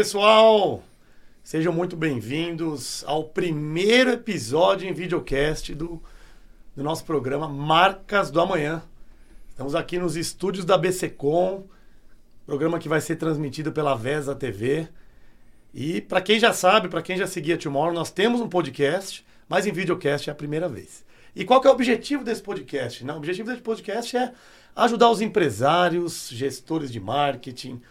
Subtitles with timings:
[0.00, 0.82] Pessoal!
[1.42, 6.02] Sejam muito bem-vindos ao primeiro episódio em videocast do,
[6.74, 8.82] do nosso programa Marcas do Amanhã.
[9.50, 11.64] Estamos aqui nos estúdios da BCCom,
[12.46, 14.88] programa que vai ser transmitido pela VESA TV.
[15.74, 19.66] E para quem já sabe, para quem já seguia Tomorrow, nós temos um podcast, mas
[19.66, 21.04] em videocast é a primeira vez.
[21.36, 23.04] E qual é o objetivo desse podcast?
[23.04, 24.32] Não, o objetivo desse podcast é
[24.74, 27.82] ajudar os empresários, gestores de marketing,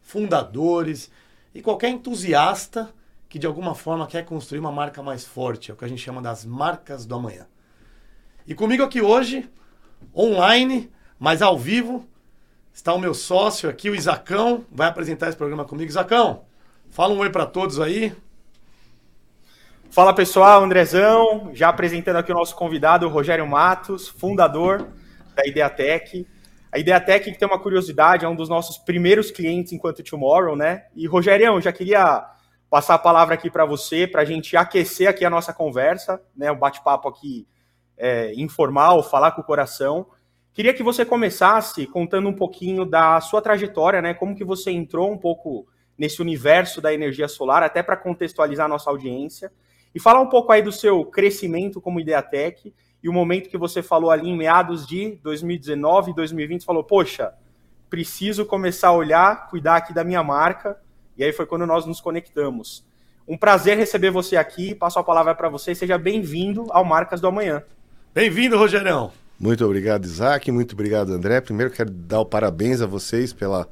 [0.00, 1.10] fundadores
[1.54, 2.92] e qualquer entusiasta
[3.28, 6.02] que de alguma forma quer construir uma marca mais forte, é o que a gente
[6.02, 7.46] chama das marcas do amanhã.
[8.46, 9.48] E comigo aqui hoje,
[10.16, 12.08] online, mas ao vivo,
[12.72, 15.90] está o meu sócio aqui, o Isacão, vai apresentar esse programa comigo.
[15.90, 16.44] Isacão,
[16.88, 18.14] fala um oi para todos aí.
[19.90, 24.88] Fala pessoal, Andrezão, já apresentando aqui o nosso convidado, o Rogério Matos, fundador
[25.34, 26.26] da Ideatec.
[26.70, 30.86] A Ideatec que tem uma curiosidade, é um dos nossos primeiros clientes enquanto Tomorrow, né?
[30.94, 32.26] E Rogério, já queria
[32.68, 36.50] passar a palavra aqui para você, para a gente aquecer aqui a nossa conversa, né?
[36.50, 37.46] O bate-papo aqui
[37.96, 40.06] é, informal, falar com o coração.
[40.52, 44.12] Queria que você começasse contando um pouquinho da sua trajetória, né?
[44.12, 48.68] Como que você entrou um pouco nesse universo da energia solar, até para contextualizar a
[48.68, 49.50] nossa audiência.
[49.94, 53.82] E falar um pouco aí do seu crescimento como Ideatec e o momento que você
[53.82, 57.32] falou ali em meados de 2019 e 2020, falou, poxa,
[57.88, 60.76] preciso começar a olhar, cuidar aqui da minha marca,
[61.16, 62.84] e aí foi quando nós nos conectamos.
[63.26, 67.28] Um prazer receber você aqui, passo a palavra para você, seja bem-vindo ao Marcas do
[67.28, 67.62] Amanhã.
[68.14, 69.12] Bem-vindo, Rogerão.
[69.38, 71.40] Muito obrigado, Isaac, muito obrigado, André.
[71.40, 73.68] Primeiro quero dar o parabéns a vocês pela,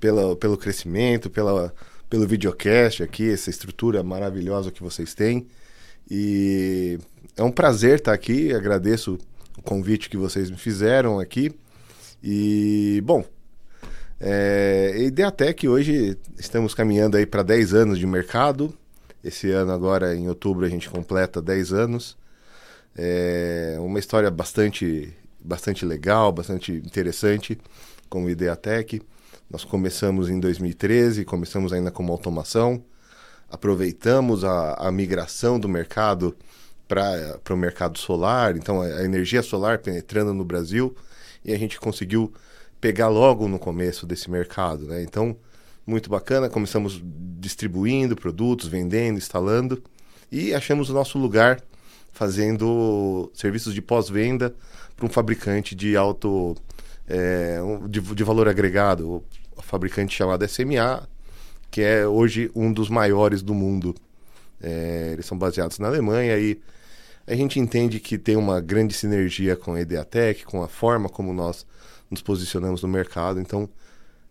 [0.00, 1.72] pela, pelo crescimento, pela,
[2.10, 5.46] pelo videocast aqui, essa estrutura maravilhosa que vocês têm.
[6.10, 6.98] E
[7.36, 9.18] é um prazer estar aqui, agradeço
[9.58, 11.54] o convite que vocês me fizeram aqui.
[12.22, 13.24] E, bom,
[14.18, 18.72] é, Ideatec hoje estamos caminhando aí para 10 anos de mercado.
[19.22, 22.16] Esse ano agora, em outubro, a gente completa 10 anos.
[22.96, 27.58] É uma história bastante, bastante legal, bastante interessante
[28.08, 29.02] como Ideatec.
[29.50, 32.82] Nós começamos em 2013, começamos ainda como automação.
[33.50, 36.34] Aproveitamos a, a migração do mercado
[36.88, 40.94] para o mercado solar, então a, energia solar penetrando no Brasil,
[41.44, 42.32] e a gente conseguiu
[42.80, 45.02] pegar logo no começo desse mercado, né?
[45.02, 45.36] Então,
[45.86, 47.00] muito bacana, começamos
[47.38, 49.82] distribuindo produtos, vendendo, instalando,
[50.30, 51.60] e achamos o nosso lugar
[52.12, 54.54] fazendo serviços de pós-venda
[54.96, 56.56] para um fabricante de alto
[57.06, 57.58] é,
[57.88, 59.22] de, de, valor agregado,
[59.56, 61.06] o fabricante chamado SMA,
[61.70, 63.94] que é hoje um dos maiores do mundo.
[64.60, 66.58] É, eles são baseados na Alemanha e
[67.26, 71.32] a gente entende que tem uma grande sinergia com a Ideatec, com a forma como
[71.32, 71.66] nós
[72.10, 73.40] nos posicionamos no mercado.
[73.40, 73.68] Então,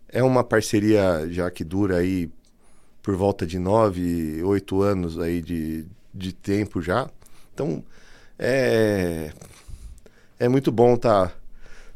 [0.08, 2.30] é uma parceria já que dura aí
[3.02, 7.08] por volta de nove, oito anos aí de, de tempo já.
[7.52, 7.84] Então,
[8.38, 9.30] é,
[10.38, 11.34] é muito bom estar tá,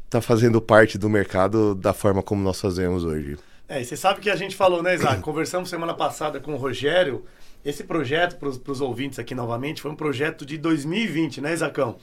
[0.09, 3.37] tá fazendo parte do mercado da forma como nós fazemos hoje.
[3.67, 5.21] É, você sabe que a gente falou, né, Isaac?
[5.21, 7.25] Conversamos semana passada com o Rogério
[7.63, 11.97] esse projeto, para os ouvintes aqui novamente, foi um projeto de 2020, né, Isacão?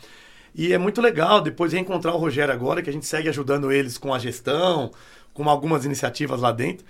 [0.54, 3.98] E é muito legal depois reencontrar o Rogério agora, que a gente segue ajudando eles
[3.98, 4.90] com a gestão,
[5.34, 6.86] com algumas iniciativas lá dentro.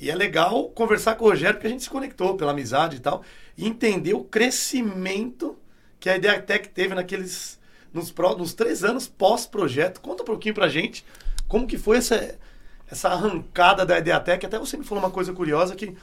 [0.00, 3.00] E é legal conversar com o Rogério, porque a gente se conectou pela amizade e
[3.00, 3.22] tal,
[3.56, 5.56] e entender o crescimento
[5.98, 7.58] que a Ideatec teve naqueles.
[7.92, 10.00] Nos, nos três anos pós-projeto.
[10.00, 11.04] Conta um pouquinho pra gente
[11.48, 12.38] como que foi essa,
[12.90, 14.44] essa arrancada da Ideatec.
[14.44, 15.96] Até você me falou uma coisa curiosa que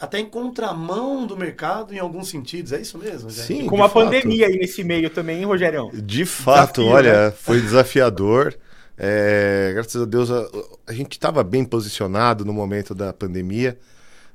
[0.00, 3.30] até em contramão do mercado em alguns sentidos, é isso mesmo?
[3.30, 3.66] Sim.
[3.66, 4.04] Com uma fato.
[4.04, 5.90] pandemia aí nesse meio também, hein, Rogério?
[5.92, 7.30] De fato, Desafio, olha, né?
[7.32, 8.54] foi desafiador.
[8.96, 10.48] É, graças a Deus a,
[10.86, 13.78] a gente estava bem posicionado no momento da pandemia.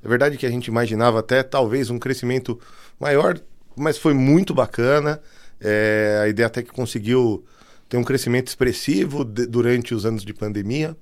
[0.03, 2.59] É verdade que a gente imaginava até talvez um crescimento
[2.99, 3.39] maior,
[3.75, 5.21] mas foi muito bacana.
[5.59, 7.45] É, a ideia até que conseguiu
[7.89, 10.95] ter um crescimento expressivo de, durante os anos de pandemia.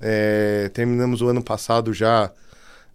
[0.00, 2.32] É, terminamos o ano passado já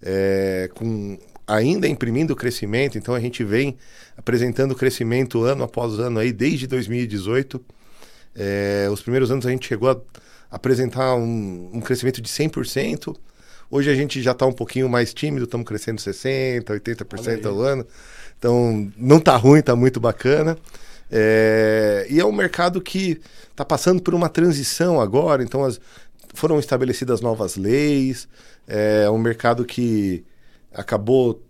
[0.01, 3.77] é, com ainda imprimindo crescimento, então a gente vem
[4.17, 7.63] apresentando crescimento ano após ano aí desde 2018.
[8.35, 9.97] É, os primeiros anos a gente chegou a
[10.49, 13.15] apresentar um, um crescimento de 100%.
[13.69, 17.85] Hoje a gente já está um pouquinho mais tímido, estamos crescendo 60%, 80% ao ano.
[18.37, 20.57] Então não está ruim, está muito bacana.
[21.11, 23.21] É, e é um mercado que
[23.51, 25.79] está passando por uma transição agora, então as,
[26.35, 28.27] foram estabelecidas novas leis,
[28.67, 30.23] é um mercado que
[30.73, 31.41] acabou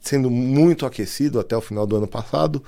[0.00, 2.62] sendo muito aquecido até o final do ano passado.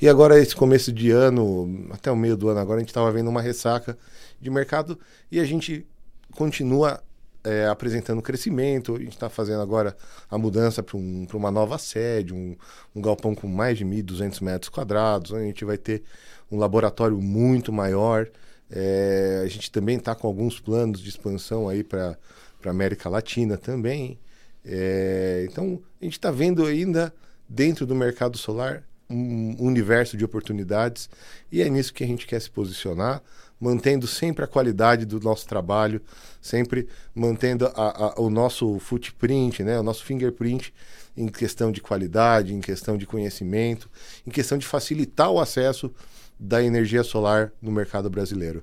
[0.00, 3.12] E agora, esse começo de ano, até o meio do ano agora, a gente estava
[3.12, 3.96] vendo uma ressaca
[4.40, 4.98] de mercado
[5.30, 5.86] e a gente
[6.32, 7.02] continua
[7.44, 8.96] é, apresentando crescimento.
[8.96, 9.96] A gente está fazendo agora
[10.30, 12.56] a mudança para um, uma nova sede, um,
[12.94, 15.34] um galpão com mais de 1.200 metros quadrados.
[15.34, 16.02] A gente vai ter
[16.50, 18.28] um laboratório muito maior.
[18.70, 22.16] É, a gente também está com alguns planos de expansão aí para
[22.64, 24.18] a América Latina também.
[24.64, 27.12] É, então, a gente está vendo ainda
[27.48, 31.08] dentro do mercado solar um universo de oportunidades
[31.50, 33.22] e é nisso que a gente quer se posicionar,
[33.58, 36.02] mantendo sempre a qualidade do nosso trabalho,
[36.42, 40.74] sempre mantendo a, a, o nosso footprint, né, o nosso fingerprint
[41.16, 43.90] em questão de qualidade, em questão de conhecimento,
[44.26, 45.92] em questão de facilitar o acesso
[46.38, 48.62] da energia solar no mercado brasileiro.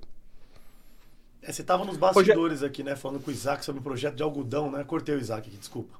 [1.42, 4.24] É, você estava nos bastidores aqui, né, falando com o Isaac sobre o projeto de
[4.24, 4.84] algodão, né?
[4.84, 5.94] Cortei o Isaac aqui, desculpa.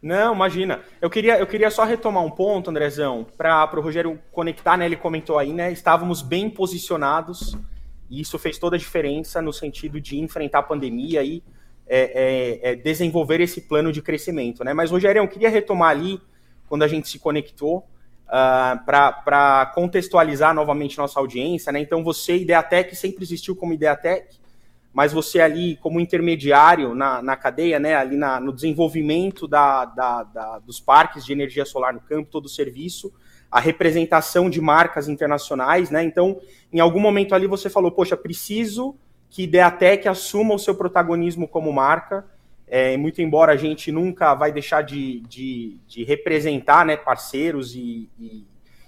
[0.00, 0.80] Não, imagina.
[1.00, 4.86] Eu queria, eu queria só retomar um ponto, Andrezão, para o Rogério conectar, né?
[4.86, 5.72] Ele comentou aí, né?
[5.72, 7.56] Estávamos bem posicionados
[8.08, 11.42] e isso fez toda a diferença no sentido de enfrentar a pandemia e
[11.86, 14.72] é, é, é desenvolver esse plano de crescimento, né?
[14.72, 16.20] Mas, Rogério, eu queria retomar ali,
[16.68, 17.86] quando a gente se conectou,
[18.26, 21.80] uh, para contextualizar novamente nossa audiência, né?
[21.80, 24.36] Então, você, Ideatec, sempre existiu como Ideatec,
[24.92, 30.22] mas você ali como intermediário na, na cadeia, né, ali na, no desenvolvimento da, da,
[30.22, 33.12] da, dos parques de energia solar no campo, todo o serviço,
[33.50, 36.02] a representação de marcas internacionais, né?
[36.02, 36.40] Então,
[36.72, 38.96] em algum momento ali você falou, poxa, preciso
[39.28, 42.24] que Ideatec assuma o seu protagonismo como marca.
[42.68, 48.10] É, muito embora a gente nunca vai deixar de, de, de representar né, parceiros e,
[48.18, 48.44] e,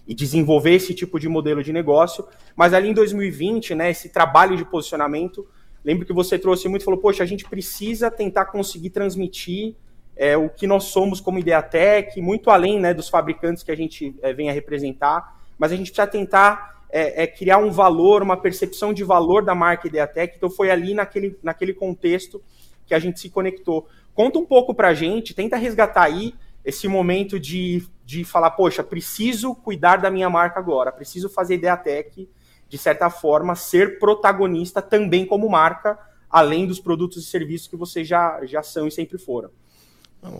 [0.06, 2.26] e, desenvolver esse tipo de modelo de negócio,
[2.56, 5.46] mas ali em 2020, né, esse trabalho de posicionamento
[5.84, 9.74] Lembro que você trouxe muito, falou, poxa, a gente precisa tentar conseguir transmitir
[10.16, 14.14] é, o que nós somos como Ideatec, muito além né, dos fabricantes que a gente
[14.20, 18.36] é, vem a representar, mas a gente precisa tentar é, é, criar um valor, uma
[18.36, 22.42] percepção de valor da marca Ideatec, então foi ali naquele, naquele contexto
[22.88, 23.86] que a gente se conectou.
[24.14, 28.82] Conta um pouco para a gente, tenta resgatar aí esse momento de, de falar, poxa,
[28.82, 32.28] preciso cuidar da minha marca agora, preciso fazer Ideatec
[32.68, 35.98] de certa forma, ser protagonista também como marca,
[36.28, 39.50] além dos produtos e serviços que vocês já, já são e sempre foram.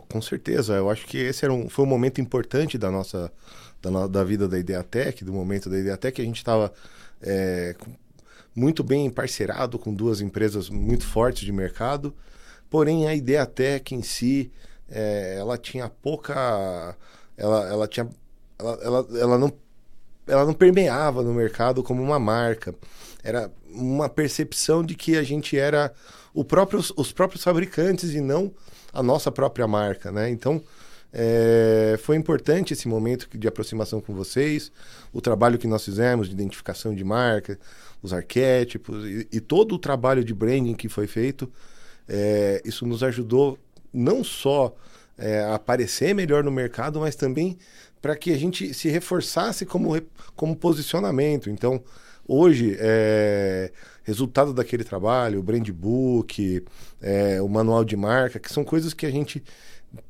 [0.08, 3.32] Com certeza, eu acho que esse era um, foi um momento importante da nossa
[3.80, 6.72] da, da vida da Ideatec, do momento da Ideatec, a gente estava
[7.22, 7.74] é,
[8.58, 12.12] muito bem parceirado com duas empresas muito fortes de mercado,
[12.68, 14.50] porém a Ideatec em si,
[14.90, 16.96] é, ela tinha pouca,
[17.36, 18.08] ela, ela tinha,
[18.58, 19.52] ela, ela, ela não
[20.26, 22.74] ela não permeava no mercado como uma marca.
[23.24, 25.92] Era uma percepção de que a gente era
[26.34, 28.52] o próprio, os próprios fabricantes e não
[28.92, 30.28] a nossa própria marca, né?
[30.28, 30.62] Então,
[31.12, 34.70] é, foi importante esse momento de aproximação com vocês,
[35.12, 37.58] o trabalho que nós fizemos de identificação de marca,
[38.02, 41.50] os arquétipos e, e todo o trabalho de branding que foi feito.
[42.08, 43.58] É, isso nos ajudou
[43.92, 44.74] não só
[45.16, 47.58] é, a aparecer melhor no mercado, mas também
[48.00, 50.00] para que a gente se reforçasse como,
[50.36, 51.50] como posicionamento.
[51.50, 51.82] Então,
[52.26, 53.72] hoje, é,
[54.04, 56.64] resultado daquele trabalho, o brand book,
[57.02, 59.42] é, o manual de marca, que são coisas que a gente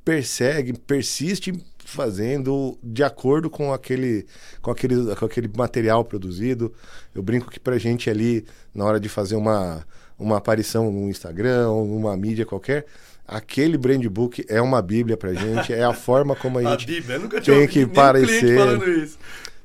[0.04, 1.52] persegue, persiste
[1.88, 4.26] fazendo de acordo com aquele,
[4.61, 6.73] com aquele, com aquele material produzido.
[7.14, 9.87] Eu brinco que para a gente ali, na hora de fazer uma,
[10.18, 12.85] uma aparição no Instagram ou numa mídia qualquer,
[13.26, 16.87] aquele brand book é uma bíblia pra gente, é a forma como a gente a
[16.87, 18.59] bíblia, nunca tinha tem que parecer,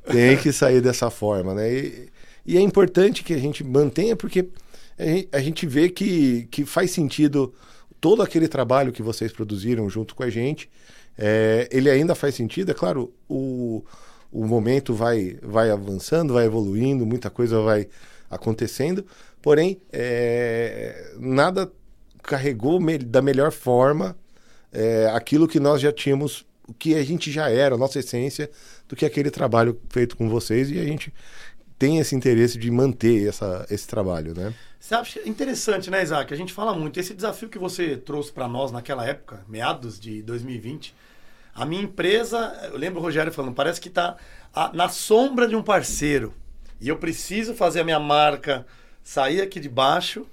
[0.06, 1.74] tem que sair dessa forma, né?
[1.74, 2.10] E,
[2.46, 4.48] e, é importante que a gente mantenha, porque
[5.32, 7.54] a gente vê que, que faz sentido
[8.00, 10.70] todo aquele trabalho que vocês produziram junto com a gente,
[11.18, 13.84] é, ele ainda faz sentido, é claro, o,
[14.32, 17.88] o momento vai, vai avançando, vai evoluindo, muita coisa vai
[18.30, 19.06] acontecendo,
[19.42, 21.72] porém, é, nada
[22.24, 24.18] carregou me da melhor forma
[24.72, 28.50] é, aquilo que nós já tínhamos, o que a gente já era, a nossa essência,
[28.88, 31.14] do que aquele trabalho feito com vocês e a gente
[31.78, 34.54] tem esse interesse de manter essa, esse trabalho, né?
[34.80, 36.34] Você acha interessante, né, Isaac?
[36.34, 37.00] A gente fala muito.
[37.00, 40.94] Esse desafio que você trouxe para nós naquela época, meados de 2020,
[41.54, 44.16] a minha empresa, eu lembro o Rogério falando, parece que está
[44.74, 46.34] na sombra de um parceiro.
[46.82, 48.66] E eu preciso fazer a minha marca
[49.04, 50.26] sair aqui de baixo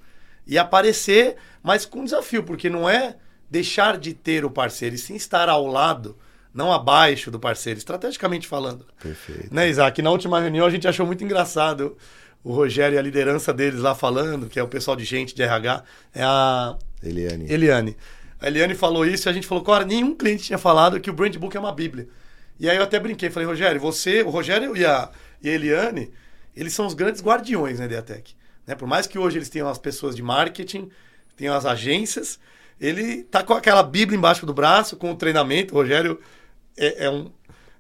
[0.47, 3.17] e aparecer, mas com desafio, porque não é
[3.51, 6.17] deixar de ter o parceiro, e sim estar ao lado,
[6.55, 8.87] não abaixo do parceiro, estrategicamente falando.
[9.01, 9.53] Perfeito.
[9.53, 10.01] Né, Isaac?
[10.03, 11.97] Na última reunião a gente achou muito engraçado
[12.43, 15.43] o Rogério e a liderança deles lá falando, que é o pessoal de gente de
[15.43, 15.85] RH,
[16.15, 17.47] é a Eliane.
[17.49, 17.97] Eliane.
[18.41, 21.13] A Eliane falou isso e a gente falou, cara, nenhum cliente tinha falado que o
[21.13, 22.09] Brand Book é uma bíblia.
[22.59, 25.11] E aí eu até brinquei, falei, Rogério, você, o Rogério e a,
[25.43, 26.11] e a Eliane,
[26.57, 28.35] eles são os grandes guardiões na Ideatec.
[28.67, 28.75] Né?
[28.75, 30.91] Por mais que hoje eles tenham as pessoas de marketing,
[31.37, 32.39] tenham as agências,
[32.81, 35.75] ele tá com aquela Bíblia embaixo do braço, com o treinamento.
[35.75, 36.19] O Rogério
[36.77, 37.31] é, é um,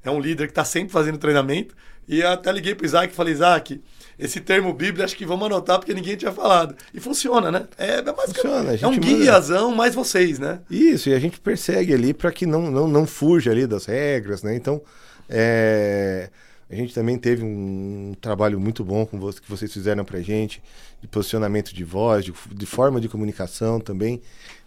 [0.04, 1.74] é um líder que está sempre fazendo treinamento.
[2.06, 3.82] E eu até liguei pro Isaac e falei, Isaac,
[4.20, 6.76] esse termo Bíblia acho que vamos anotar porque ninguém tinha falado.
[6.92, 7.66] E funciona, né?
[7.78, 10.60] É, é, funciona, é um guiazão mais vocês, né?
[10.70, 14.42] Isso, e a gente persegue ali para que não, não, não fuja ali das regras,
[14.42, 14.54] né?
[14.54, 14.82] Então,
[15.26, 16.28] é...
[16.68, 20.62] a gente também teve um trabalho muito bom com você, que vocês fizeram pra gente,
[21.00, 24.20] de posicionamento de voz, de, de forma de comunicação também,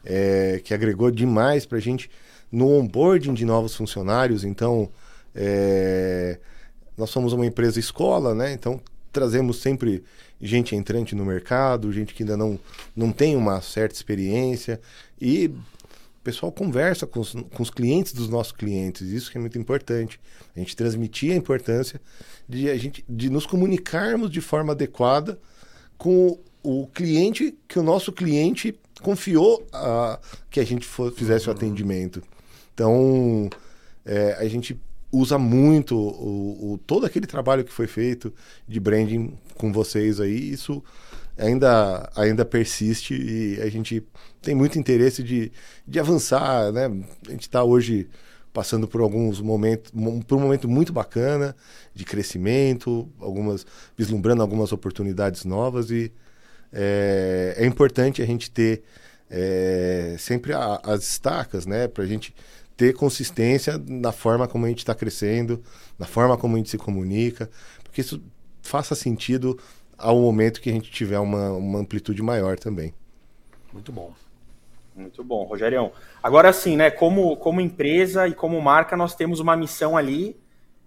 [0.04, 0.60] é...
[0.64, 2.10] que agregou demais pra gente
[2.52, 4.44] no onboarding de novos funcionários.
[4.44, 4.90] Então,
[5.36, 6.40] é...
[6.98, 8.52] nós somos uma empresa escola, né?
[8.52, 8.82] Então,
[9.14, 10.04] trazemos sempre
[10.42, 12.60] gente entrante no mercado, gente que ainda não,
[12.96, 14.82] não tem uma certa experiência
[15.22, 19.42] e o pessoal conversa com os, com os clientes dos nossos clientes, isso que é
[19.42, 20.20] muito importante.
[20.56, 22.02] A gente transmitir a importância
[22.48, 25.38] de, a gente, de nos comunicarmos de forma adequada
[25.98, 31.52] com o, cliente que o nosso cliente confiou a, que a gente for, fizesse o
[31.52, 32.24] atendimento.
[32.74, 33.50] Então,
[34.06, 34.80] é, a gente
[35.14, 38.34] usa muito o, o, todo aquele trabalho que foi feito
[38.68, 40.52] de branding com vocês aí.
[40.52, 40.84] Isso
[41.38, 44.04] ainda, ainda persiste e a gente
[44.42, 45.52] tem muito interesse de,
[45.88, 46.86] de avançar, né?
[47.28, 48.10] A gente está hoje
[48.52, 49.92] passando por alguns momentos,
[50.28, 51.56] por um momento muito bacana
[51.94, 53.66] de crescimento, algumas
[53.96, 56.12] vislumbrando algumas oportunidades novas e
[56.72, 58.84] é, é importante a gente ter
[59.36, 62.36] é, sempre a, as estacas, né, para a gente
[62.78, 65.64] ter consistência na forma como a gente está crescendo,
[65.98, 67.50] na forma como a gente se comunica,
[67.84, 68.22] porque isso
[68.62, 69.60] faça sentido
[69.98, 72.94] ao momento que a gente tiver uma, uma amplitude maior também.
[73.72, 74.14] Muito bom.
[74.96, 75.92] Muito bom, Rogerião.
[76.22, 76.92] Agora sim, né?
[76.92, 80.40] Como, como empresa e como marca, nós temos uma missão ali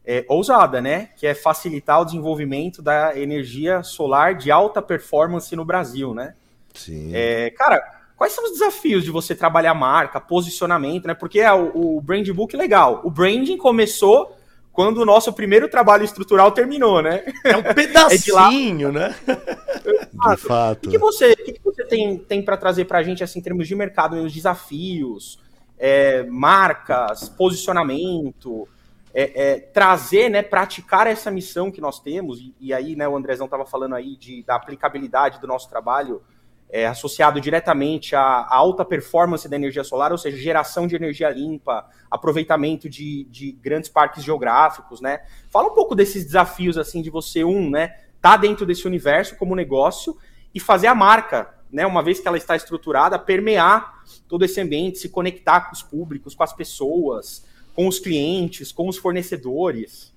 [0.04, 1.10] é, ousada, né?
[1.16, 6.34] Que é facilitar o desenvolvimento da energia solar de alta performance no Brasil, né?
[6.72, 7.10] Sim.
[7.12, 11.14] É, cara, Quais são os desafios de você trabalhar marca, posicionamento, né?
[11.14, 13.02] Porque é o, o brand book legal.
[13.04, 14.34] O branding começou
[14.72, 17.24] quando o nosso primeiro trabalho estrutural terminou, né?
[17.44, 19.16] É um pedacinho, é né?
[20.12, 20.86] de fato.
[20.86, 23.42] O que, você, o que você tem, tem para trazer para a gente, assim, em
[23.42, 25.38] termos de mercado, os desafios,
[25.78, 28.66] é, marcas, posicionamento,
[29.14, 33.16] é, é, trazer, né, praticar essa missão que nós temos, e, e aí, né, o
[33.16, 36.22] Andrezão estava falando aí de, da aplicabilidade do nosso trabalho
[36.70, 41.86] é, associado diretamente à, alta performance da energia solar, ou seja, geração de energia limpa,
[42.10, 45.20] aproveitamento de, de grandes parques geográficos, né?
[45.48, 49.54] Fala um pouco desses desafios, assim, de você, um, né, tá dentro desse universo como
[49.54, 50.16] negócio
[50.54, 54.98] e fazer a marca, né, uma vez que ela está estruturada, permear todo esse ambiente,
[54.98, 57.44] se conectar com os públicos, com as pessoas,
[57.74, 60.12] com os clientes, com os fornecedores.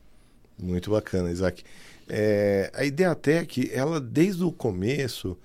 [0.58, 1.63] Muito bacana, Isaac.
[2.08, 5.38] É, a Ideatec, ela desde o começo,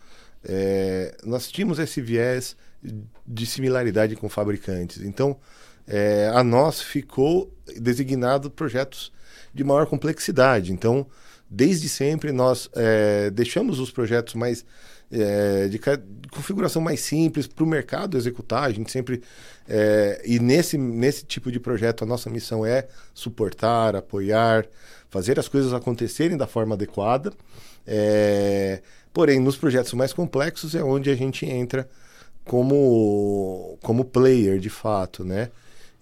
[0.44, 2.56] é, nós tínhamos esse viés
[3.26, 5.00] de similaridade com fabricantes.
[5.02, 5.36] Então,
[5.86, 9.12] é, a nós ficou designado projetos
[9.52, 10.72] de maior complexidade.
[10.72, 11.06] Então,
[11.48, 14.64] desde sempre nós é, deixamos os projetos mais
[15.10, 18.64] é, de, de, configuração mais simples para o mercado executar.
[18.64, 19.22] A gente sempre
[19.68, 24.66] é, e nesse nesse tipo de projeto a nossa missão é suportar, apoiar,
[25.08, 27.32] fazer as coisas acontecerem da forma adequada.
[29.14, 31.88] Porém, nos projetos mais complexos é onde a gente entra
[32.44, 35.50] como, como player, de fato, né?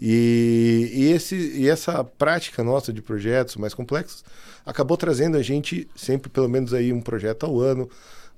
[0.01, 4.25] E, e, esse, e essa prática nossa de projetos mais complexos
[4.65, 7.89] acabou trazendo a gente sempre, pelo menos aí, um projeto ao ano.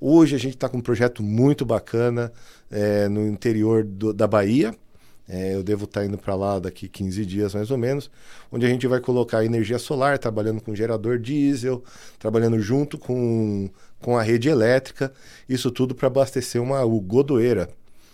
[0.01, 2.33] Hoje a gente está com um projeto muito bacana
[2.69, 4.75] é, no interior do, da Bahia,
[5.27, 8.11] é, eu devo estar tá indo para lá daqui 15 dias mais ou menos,
[8.53, 11.83] onde a gente vai colocar energia solar, trabalhando com gerador diesel,
[12.19, 13.71] trabalhando junto com,
[14.05, 15.11] com a rede elétrica,
[15.49, 17.71] isso tudo para abastecer uma godoeira,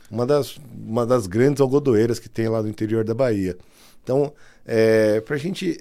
[0.08, 3.58] uma das, uma das grandes algodoeiras que tem lá no interior da Bahia.
[4.00, 4.32] Então,
[4.64, 5.76] é, para a gente.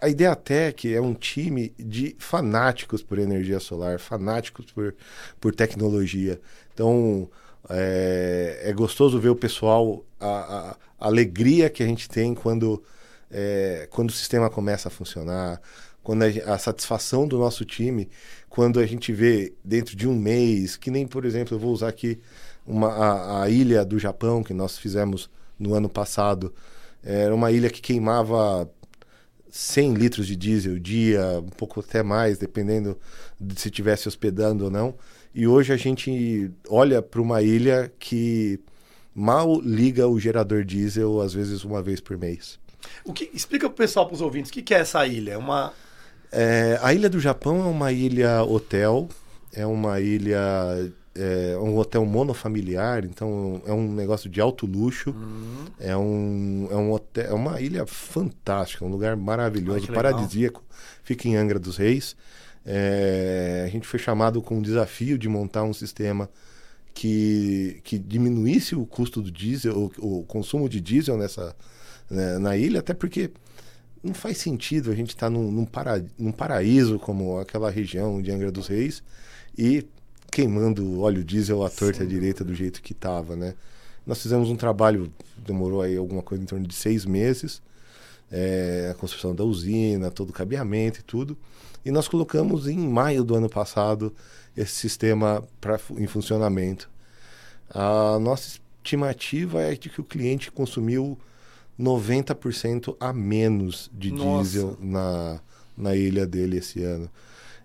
[0.00, 4.94] A Ideatec é um time de fanáticos por energia solar, fanáticos por,
[5.38, 6.40] por tecnologia.
[6.72, 7.28] Então,
[7.68, 12.82] é, é gostoso ver o pessoal, a, a, a, alegria que a gente tem quando,
[13.30, 15.60] é, quando o sistema começa a funcionar,
[16.06, 18.08] quando a, a, satisfação do nosso time,
[18.48, 21.88] quando a gente vê dentro de um mês, que nem, por exemplo, eu vou usar
[21.88, 22.20] aqui
[22.64, 26.54] uma, a, a ilha do Japão que nós fizemos no ano passado.
[27.02, 28.70] Era uma ilha que queimava
[29.50, 32.96] 100 litros de diesel dia, um pouco até mais, dependendo
[33.40, 34.94] de se estivesse hospedando ou não.
[35.34, 38.60] E hoje a gente olha para uma ilha que
[39.12, 42.60] mal liga o gerador diesel, às vezes uma vez por mês.
[43.04, 45.32] O que explica para o pessoal, para os ouvintes, o que, que é essa ilha?
[45.32, 45.72] É uma
[46.36, 49.08] é, a ilha do Japão é uma ilha hotel,
[49.52, 55.10] é uma ilha é um hotel monofamiliar, então é um negócio de alto luxo.
[55.10, 55.64] Uhum.
[55.80, 59.94] É um, é um hotel, é uma ilha fantástica, um lugar maravilhoso, legal.
[59.94, 60.62] paradisíaco.
[61.02, 62.14] Fica em Angra dos Reis.
[62.64, 66.28] É, a gente foi chamado com o desafio de montar um sistema
[66.92, 71.54] que, que diminuísse o custo do diesel, o, o consumo de diesel nessa
[72.10, 73.30] né, na ilha, até porque
[74.06, 78.30] não faz sentido a gente estar num, num, para, num paraíso como aquela região de
[78.30, 79.02] Angra dos Reis
[79.58, 79.86] e
[80.30, 83.54] queimando óleo diesel à torta à direita do jeito que estava, né?
[84.06, 87.60] Nós fizemos um trabalho, demorou aí alguma coisa em torno de seis meses,
[88.30, 91.36] é, a construção da usina, todo o cabeamento e tudo,
[91.84, 94.14] e nós colocamos em maio do ano passado
[94.56, 96.88] esse sistema pra, em funcionamento.
[97.70, 101.18] A nossa estimativa é de que o cliente consumiu
[101.78, 104.42] 90% a menos de Nossa.
[104.42, 105.40] diesel na,
[105.76, 107.10] na ilha dele esse ano.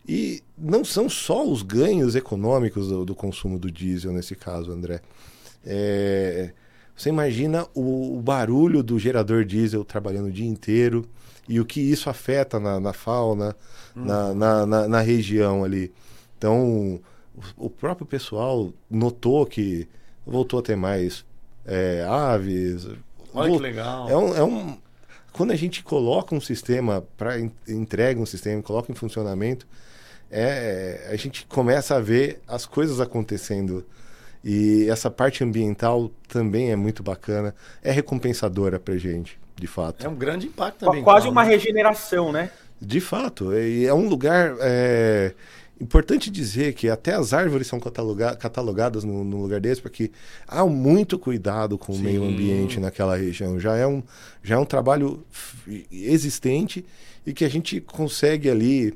[0.07, 5.01] E não são só os ganhos econômicos do, do consumo do diesel nesse caso, André.
[5.63, 6.51] É,
[6.95, 11.07] você imagina o, o barulho do gerador diesel trabalhando o dia inteiro
[11.47, 13.55] e o que isso afeta na, na fauna,
[13.95, 15.91] na, na, na, na região ali.
[16.37, 17.01] Então,
[17.57, 19.87] o, o próprio pessoal notou que
[20.25, 21.25] voltou a ter mais
[21.65, 22.87] é, aves.
[23.33, 24.09] Olha que legal.
[24.09, 24.77] é um, é um-
[25.31, 29.65] quando a gente coloca um sistema para entrega um sistema, coloca em funcionamento,
[30.29, 33.85] é, a gente começa a ver as coisas acontecendo.
[34.43, 40.05] E essa parte ambiental também é muito bacana, é recompensadora pra gente, de fato.
[40.05, 41.03] É um grande impacto também.
[41.03, 41.51] Quase então, uma né?
[41.51, 42.49] regeneração, né?
[42.81, 45.35] De fato, e é um lugar é,
[45.81, 50.11] importante dizer que até as árvores são cataloga- catalogadas num, num lugar desse, porque
[50.47, 52.03] há muito cuidado com o Sim.
[52.03, 53.59] meio ambiente naquela região.
[53.59, 54.03] Já é um,
[54.43, 55.25] já é um trabalho
[55.91, 56.85] existente
[57.25, 58.93] e que a gente consegue ali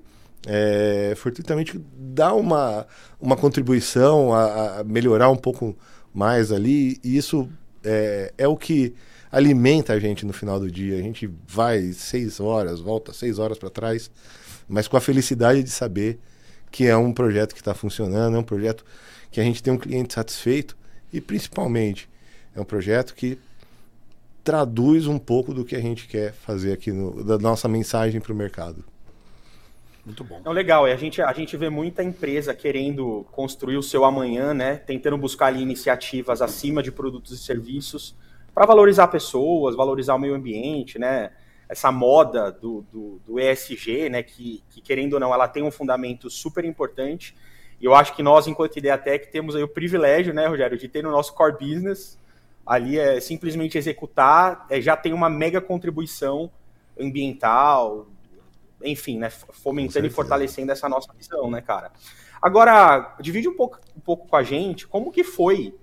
[0.48, 2.86] é, fortuitamente dar uma,
[3.19, 5.76] uma contribuição a, a melhorar um pouco
[6.13, 7.50] mais ali, e isso
[7.84, 8.93] é, é o que
[9.32, 10.98] alimenta a gente no final do dia.
[10.98, 14.10] A gente vai seis horas, volta seis horas para trás,
[14.67, 16.19] mas com a felicidade de saber
[16.71, 18.86] que é um projeto que está funcionando, é um projeto
[19.32, 20.78] que a gente tem um cliente satisfeito
[21.12, 22.10] e principalmente
[22.56, 23.38] é um projeto que
[24.43, 28.32] traduz um pouco do que a gente quer fazer aqui no, da nossa mensagem para
[28.32, 28.86] o mercado.
[30.06, 30.39] Muito bom.
[30.45, 30.88] Não, legal.
[30.88, 34.75] E a gente, a gente vê muita empresa querendo construir o seu amanhã, né?
[34.75, 38.15] Tentando buscar ali iniciativas acima de produtos e serviços
[38.54, 41.32] para valorizar pessoas, valorizar o meio ambiente, né?
[41.67, 44.21] Essa moda do, do, do ESG, né?
[44.23, 47.36] Que, que, querendo ou não, ela tem um fundamento super importante.
[47.80, 51.04] E eu acho que nós, enquanto Ideatec, temos aí o privilégio, né, Rogério, de ter
[51.04, 52.17] no nosso core business
[52.65, 56.49] ali é simplesmente executar, é, já tem uma mega contribuição
[56.99, 58.08] ambiental,
[58.84, 61.91] enfim, né, fomentando e fortalecendo essa nossa visão, né, cara?
[62.41, 65.75] Agora, divide um pouco, um pouco com a gente como que foi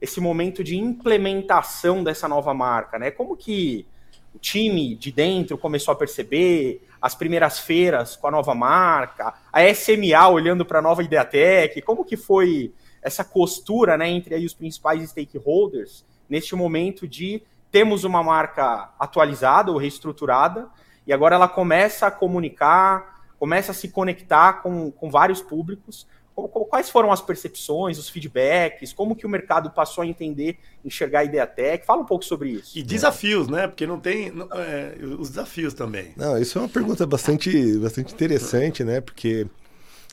[0.00, 3.10] esse momento de implementação dessa nova marca, né?
[3.10, 3.86] Como que
[4.34, 9.74] o time de dentro começou a perceber as primeiras feiras com a nova marca, a
[9.74, 14.52] SMA olhando para a nova Ideatec, como que foi essa costura, né, entre aí os
[14.52, 20.68] principais stakeholders neste momento de temos uma marca atualizada ou reestruturada
[21.06, 26.06] e agora ela começa a comunicar, começa a se conectar com, com vários públicos.
[26.34, 31.24] Quais foram as percepções, os feedbacks, como que o mercado passou a entender, enxergar a
[31.24, 31.84] Ideatec?
[31.84, 32.78] Fala um pouco sobre isso.
[32.78, 33.66] E desafios, né?
[33.66, 34.30] Porque não tem.
[34.30, 36.12] não- é, os desafios também.
[36.16, 39.00] Não, isso é uma pergunta bastante, bastante interessante, né?
[39.00, 39.46] Porque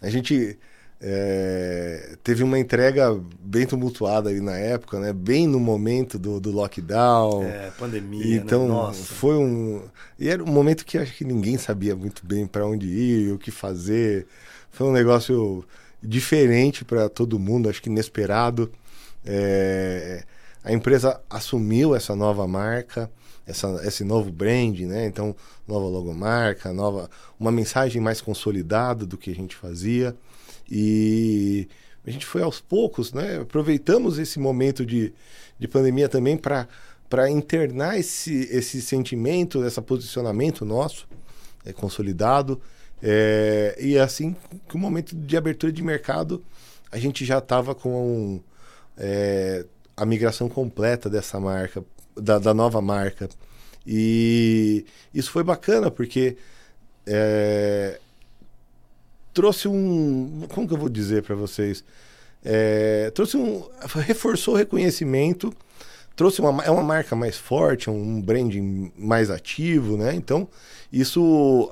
[0.01, 0.57] a gente
[0.99, 5.13] é, teve uma entrega bem tumultuada aí na época, né?
[5.13, 7.43] Bem no momento do, do lockdown.
[7.43, 8.35] É, pandemia.
[8.35, 8.67] Então, né?
[8.69, 9.03] Nossa.
[9.03, 9.83] foi um.
[10.17, 13.37] E era um momento que acho que ninguém sabia muito bem para onde ir, o
[13.37, 14.25] que fazer.
[14.71, 15.63] Foi um negócio
[16.01, 18.71] diferente para todo mundo, acho que inesperado.
[19.25, 20.23] É,
[20.63, 23.09] A empresa assumiu essa nova marca,
[23.45, 25.05] essa, esse novo brand, né?
[25.05, 25.35] Então,
[25.67, 30.15] nova logomarca, nova, uma mensagem mais consolidada do que a gente fazia.
[30.69, 31.67] E
[32.05, 33.39] a gente foi aos poucos, né?
[33.41, 35.13] Aproveitamos esse momento de,
[35.57, 36.67] de pandemia também para
[37.09, 41.07] para internar esse, esse sentimento, esse posicionamento nosso,
[41.65, 42.59] é, consolidado.
[43.01, 44.35] É, e assim,
[44.67, 46.43] que o momento de abertura de mercado,
[46.91, 48.39] a gente já estava com
[48.97, 51.83] é, a migração completa dessa marca,
[52.15, 53.29] da, da nova marca.
[53.85, 56.37] E isso foi bacana, porque
[57.05, 57.99] é,
[59.33, 60.45] trouxe um.
[60.49, 61.83] Como que eu vou dizer para vocês?
[62.43, 63.63] É, trouxe um.
[64.05, 65.53] Reforçou o reconhecimento,
[66.15, 70.13] trouxe uma, é uma marca mais forte, um branding mais ativo, né?
[70.15, 70.49] Então,
[70.91, 71.71] isso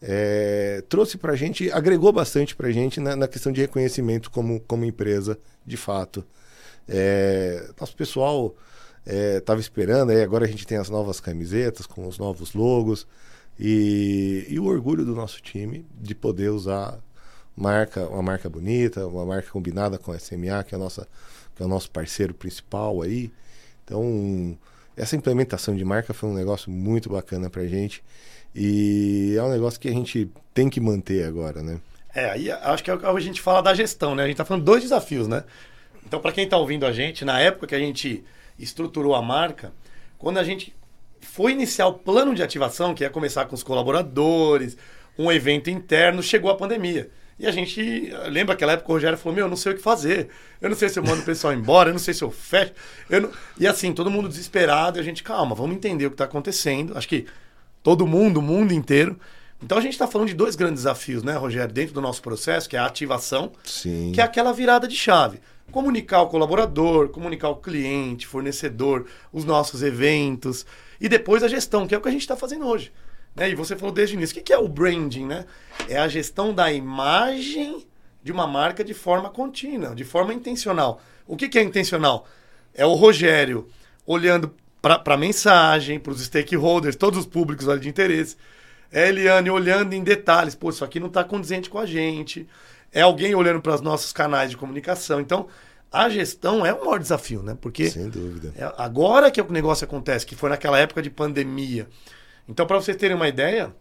[0.00, 4.30] é, trouxe para a gente, agregou bastante para a gente na, na, questão de reconhecimento
[4.30, 6.24] como, como empresa, de fato.
[6.88, 8.54] É, nosso pessoal
[9.04, 13.06] estava é, esperando, aí agora a gente tem as novas camisetas com os novos logos
[13.58, 16.98] e, e o orgulho do nosso time de poder usar
[17.56, 21.08] marca, uma marca bonita, uma marca combinada com a SMA, que é, a nossa,
[21.56, 23.32] que é o nosso parceiro principal aí.
[23.84, 24.56] Então,
[24.96, 28.02] essa implementação de marca foi um negócio muito bacana para a gente
[28.54, 31.78] e é um negócio que a gente tem que manter agora, né?
[32.14, 34.22] É, aí acho que é a gente fala da gestão, né?
[34.22, 35.44] A gente está falando dois desafios, né?
[36.04, 38.24] Então, para quem está ouvindo a gente, na época que a gente
[38.58, 39.72] estruturou a marca,
[40.16, 40.74] quando a gente
[41.20, 44.76] foi iniciar o plano de ativação, que ia começar com os colaboradores,
[45.18, 47.10] um evento interno, chegou a pandemia.
[47.38, 49.82] E a gente lembra aquela época o Rogério falou: Meu, eu não sei o que
[49.82, 50.28] fazer.
[50.60, 52.72] Eu não sei se eu mando o pessoal embora, eu não sei se eu fecho.
[53.08, 53.30] Eu não...
[53.60, 54.98] E assim, todo mundo desesperado.
[54.98, 56.98] E a gente, calma, vamos entender o que está acontecendo.
[56.98, 57.26] Acho que
[57.82, 59.18] todo mundo, o mundo inteiro.
[59.62, 62.68] Então a gente está falando de dois grandes desafios, né, Rogério, dentro do nosso processo,
[62.68, 64.12] que é a ativação, Sim.
[64.14, 65.40] que é aquela virada de chave.
[65.72, 70.64] Comunicar o colaborador, comunicar o cliente, fornecedor, os nossos eventos.
[71.00, 72.92] E depois a gestão, que é o que a gente está fazendo hoje.
[73.34, 73.50] Né?
[73.50, 74.38] E você falou desde o início.
[74.38, 75.26] O que é o branding?
[75.26, 75.44] Né?
[75.88, 77.86] É a gestão da imagem
[78.22, 81.00] de uma marca de forma contínua, de forma intencional.
[81.26, 82.26] O que, que é intencional?
[82.74, 83.68] É o Rogério
[84.06, 84.54] olhando
[84.96, 88.36] para a mensagem, para os stakeholders, todos os públicos de interesse.
[88.90, 90.54] É Eliane olhando em detalhes.
[90.54, 92.46] Pô, isso aqui não está condizente com a gente.
[92.92, 95.20] É alguém olhando para os nossos canais de comunicação.
[95.20, 95.48] Então,
[95.92, 97.56] a gestão é o maior desafio, né?
[97.60, 98.52] Porque Sem dúvida.
[98.56, 101.86] É agora que o negócio acontece, que foi naquela época de pandemia.
[102.48, 103.74] Então, para vocês terem uma ideia,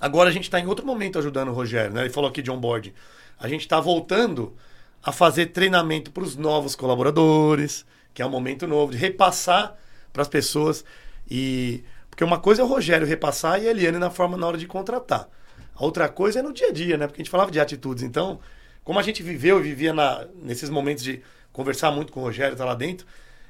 [0.00, 2.02] agora a gente está em outro momento ajudando o Rogério, né?
[2.02, 2.94] Ele falou aqui de onboard.
[3.38, 4.54] A gente está voltando
[5.02, 9.76] a fazer treinamento para os novos colaboradores, que é um momento novo, de repassar
[10.12, 10.84] para as pessoas.
[11.30, 14.58] E porque uma coisa é o Rogério repassar e a Eliane na forma na hora
[14.58, 15.28] de contratar.
[15.74, 17.06] A outra coisa é no dia a dia, né?
[17.06, 18.02] Porque a gente falava de atitudes.
[18.02, 18.38] Então,
[18.84, 21.22] como a gente viveu e vivia na, nesses momentos de
[21.52, 23.06] conversar muito com o Rogério, tá lá dentro,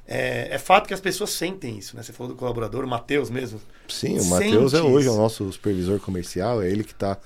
[0.06, 2.02] é, é, fato que as pessoas sentem isso, né?
[2.02, 3.60] Você falou do colaborador, o Matheus mesmo.
[3.88, 7.18] Sim, o Matheus é hoje o nosso supervisor comercial, é ele que está,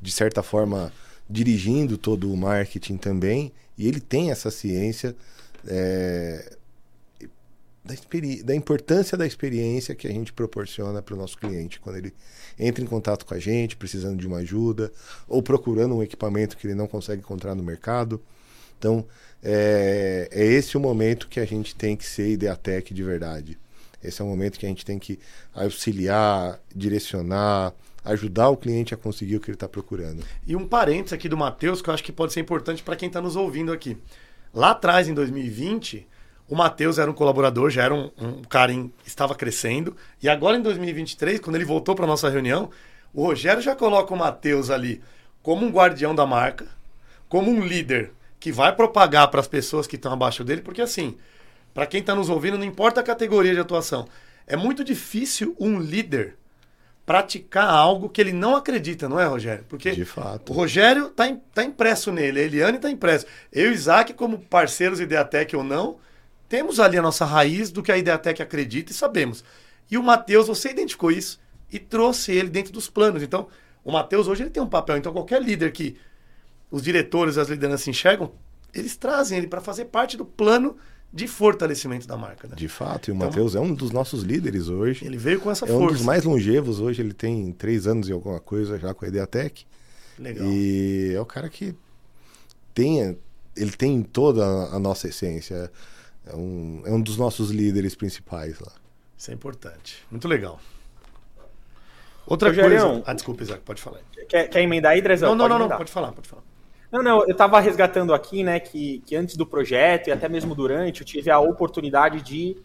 [0.00, 0.92] de certa forma,
[1.28, 5.16] dirigindo todo o marketing também, e ele tem essa ciência
[5.66, 6.56] é,
[7.84, 7.94] da,
[8.44, 12.12] da, importância da experiência que a gente proporciona para o nosso cliente quando ele
[12.58, 14.92] entra em contato com a gente, precisando de uma ajuda,
[15.26, 18.20] ou procurando um equipamento que ele não consegue encontrar no mercado.
[18.78, 19.06] Então,
[19.42, 23.58] é, é esse o momento que a gente tem que ser Ideatec de verdade.
[24.02, 25.18] Esse é o momento que a gente tem que
[25.54, 30.22] auxiliar, direcionar, ajudar o cliente a conseguir o que ele está procurando.
[30.46, 33.08] E um parênteses aqui do Matheus, que eu acho que pode ser importante para quem
[33.08, 33.96] está nos ouvindo aqui.
[34.52, 36.06] Lá atrás, em 2020,
[36.50, 39.96] o Matheus era um colaborador, já era um, um cara que estava crescendo.
[40.20, 42.70] E agora, em 2023, quando ele voltou para nossa reunião,
[43.14, 45.00] o Rogério já coloca o Matheus ali
[45.44, 46.66] como um guardião da marca,
[47.28, 51.16] como um líder que vai propagar para as pessoas que estão abaixo dele, porque assim,
[51.72, 54.08] para quem está nos ouvindo, não importa a categoria de atuação,
[54.44, 56.36] é muito difícil um líder
[57.06, 59.64] praticar algo que ele não acredita, não é, Rogério?
[59.68, 60.50] Porque de fato.
[60.50, 63.26] o Rogério está tá impresso nele, a Eliane está impresso.
[63.52, 65.98] Eu e Isaac, como parceiros Ideatec ou não,
[66.50, 69.44] temos ali a nossa raiz do que a Ideatec acredita e sabemos.
[69.88, 71.40] E o Matheus, você identificou isso
[71.72, 73.22] e trouxe ele dentro dos planos.
[73.22, 73.46] Então,
[73.84, 74.96] o Matheus hoje ele tem um papel.
[74.96, 75.96] Então, qualquer líder que
[76.68, 78.32] os diretores, as lideranças enxergam,
[78.74, 80.76] eles trazem ele para fazer parte do plano
[81.12, 82.48] de fortalecimento da marca.
[82.48, 82.56] Né?
[82.56, 85.04] De fato, e o então, Matheus é um dos nossos líderes hoje.
[85.04, 85.84] Ele veio com essa é força.
[85.84, 89.04] É um dos mais longevos hoje, ele tem três anos e alguma coisa já com
[89.04, 89.64] a Ideatec.
[90.18, 90.48] Legal.
[90.48, 91.76] E é o cara que
[92.74, 93.16] tem,
[93.56, 95.70] ele tem toda a nossa essência.
[96.32, 98.72] É um, é um dos nossos líderes principais lá.
[99.16, 100.04] Isso é importante.
[100.10, 100.60] Muito legal.
[102.26, 103.02] Outra coisa.
[103.04, 104.00] Ah, desculpa, Isaac, pode falar.
[104.28, 105.34] Quer, quer emendar aí, Drezão?
[105.34, 106.42] Não, não, não, não, pode falar, pode falar.
[106.90, 110.54] Não, não, eu estava resgatando aqui, né, que, que antes do projeto e até mesmo
[110.54, 112.56] durante, eu tive a oportunidade de,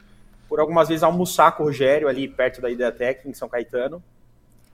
[0.50, 4.04] por algumas vezes, almoçar com o Rogério ali perto da Ideatec, em São Caetano.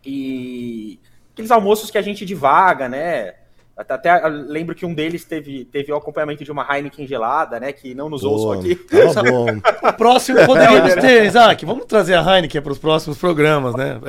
[0.06, 0.99] E
[1.34, 3.36] aqueles almoços que a gente divaga, né?
[3.81, 7.73] Até, até lembro que um deles teve, teve o acompanhamento de uma Heineken gelada, né?
[7.73, 8.75] Que não nos ouçam aqui.
[9.13, 9.47] Tá bom.
[9.89, 11.65] o próximo poderíamos ter, Isaac.
[11.65, 13.99] Vamos trazer a Heineken para os próximos programas, né?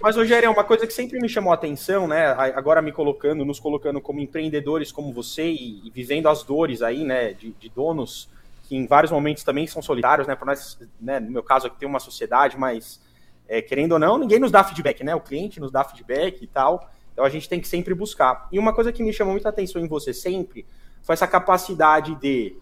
[0.00, 2.26] Mas, Rogério, é uma coisa que sempre me chamou a atenção, né?
[2.54, 7.04] Agora me colocando, nos colocando como empreendedores como você e, e vivendo as dores aí,
[7.04, 7.32] né?
[7.32, 8.28] De, de, donos
[8.68, 10.34] que em vários momentos também são solitários, né?
[10.34, 11.20] Para nós, né?
[11.20, 13.00] No meu caso aqui tem uma sociedade, mas
[13.48, 15.14] é, querendo ou não, ninguém nos dá feedback, né?
[15.14, 16.90] O cliente nos dá feedback e tal.
[17.16, 18.46] Então a gente tem que sempre buscar.
[18.52, 20.66] E uma coisa que me chamou muita atenção em você sempre
[21.02, 22.54] foi essa capacidade de.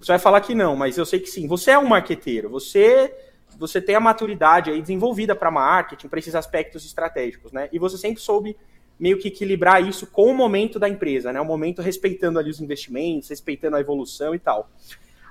[0.00, 1.46] Você vai falar que não, mas eu sei que sim.
[1.46, 2.48] Você é um marqueteiro.
[2.48, 3.14] Você
[3.58, 7.68] você tem a maturidade aí desenvolvida para marketing, para esses aspectos estratégicos, né?
[7.70, 8.56] E você sempre soube
[8.98, 11.38] meio que equilibrar isso com o momento da empresa, né?
[11.38, 14.70] O momento respeitando ali os investimentos, respeitando a evolução e tal.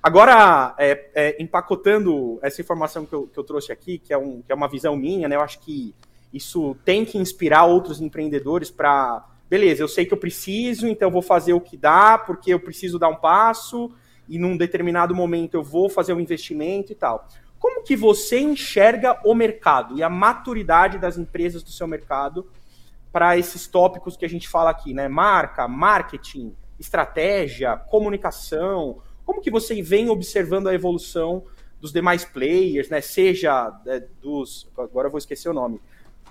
[0.03, 4.43] Agora, é, é, empacotando essa informação que eu, que eu trouxe aqui, que é, um,
[4.43, 5.35] que é uma visão minha, né?
[5.35, 5.95] Eu acho que
[6.33, 11.21] isso tem que inspirar outros empreendedores para, beleza, eu sei que eu preciso, então vou
[11.21, 13.91] fazer o que dá, porque eu preciso dar um passo,
[14.27, 17.27] e num determinado momento eu vou fazer um investimento e tal.
[17.59, 22.47] Como que você enxerga o mercado e a maturidade das empresas do seu mercado
[23.11, 25.07] para esses tópicos que a gente fala aqui, né?
[25.07, 28.99] Marca, marketing, estratégia, comunicação.
[29.25, 31.43] Como que você vem observando a evolução
[31.79, 33.01] dos demais players, né?
[33.01, 35.81] Seja é, dos, agora eu vou esquecer o nome,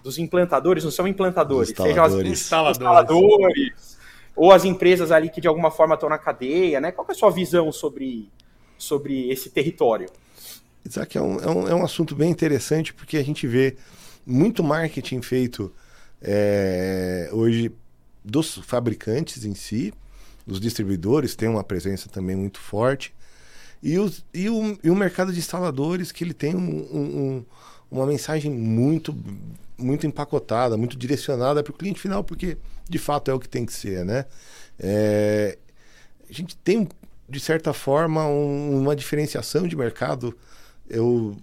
[0.02, 2.40] dos implantadores, não são implantadores, sejam as instaladores.
[2.40, 3.98] instaladores,
[4.34, 6.92] ou as empresas ali que de alguma forma estão na cadeia, né?
[6.92, 8.28] Qual é a sua visão sobre,
[8.78, 10.08] sobre esse território?
[10.84, 13.76] Isaac, é um, é, um, é um assunto bem interessante porque a gente vê
[14.26, 15.72] muito marketing feito
[16.22, 17.72] é, hoje
[18.24, 19.92] dos fabricantes em si,
[20.46, 23.14] os distribuidores têm uma presença também muito forte,
[23.82, 27.44] e, os, e, o, e o mercado de instaladores que ele tem um, um,
[27.90, 29.14] uma mensagem muito,
[29.80, 32.56] muito empacotada, muito direcionada para o cliente final, porque
[32.88, 34.26] de fato é o que tem que ser, né?
[34.78, 35.58] É,
[36.28, 36.88] a gente tem,
[37.28, 40.36] de certa forma, um, uma diferenciação de mercado
[40.88, 41.36] eu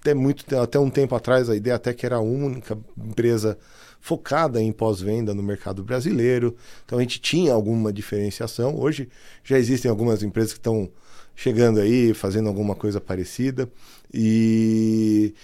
[0.00, 3.56] até muito até um tempo atrás a ideia até que era a única empresa
[4.00, 6.56] focada em pós-venda no mercado brasileiro.
[6.84, 8.78] Então a gente tinha alguma diferenciação.
[8.78, 9.08] Hoje
[9.44, 10.90] já existem algumas empresas que estão
[11.36, 13.70] chegando aí, fazendo alguma coisa parecida.
[14.12, 15.34] E,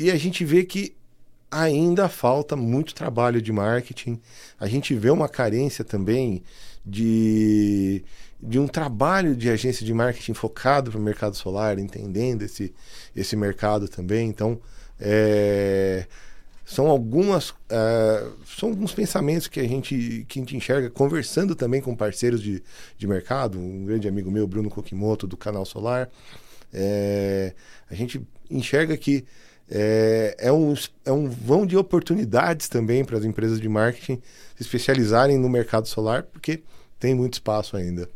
[0.00, 0.94] e a gente vê que
[1.50, 4.20] ainda falta muito trabalho de marketing.
[4.58, 6.42] A gente vê uma carência também
[6.84, 8.02] de
[8.42, 12.72] de um trabalho de agência de marketing focado para o mercado solar, entendendo esse,
[13.14, 14.30] esse mercado também.
[14.30, 14.58] Então,
[14.98, 16.06] é,
[16.64, 21.82] são algumas é, são alguns pensamentos que a gente que a gente enxerga conversando também
[21.82, 22.62] com parceiros de,
[22.96, 26.08] de mercado um grande amigo meu Bruno Kokimoto do canal Solar
[26.72, 27.52] é,
[27.90, 29.24] a gente enxerga que
[29.70, 34.20] é, é, um, é um vão de oportunidades também para as empresas de marketing
[34.56, 36.62] se especializarem no mercado solar porque
[36.98, 38.08] tem muito espaço ainda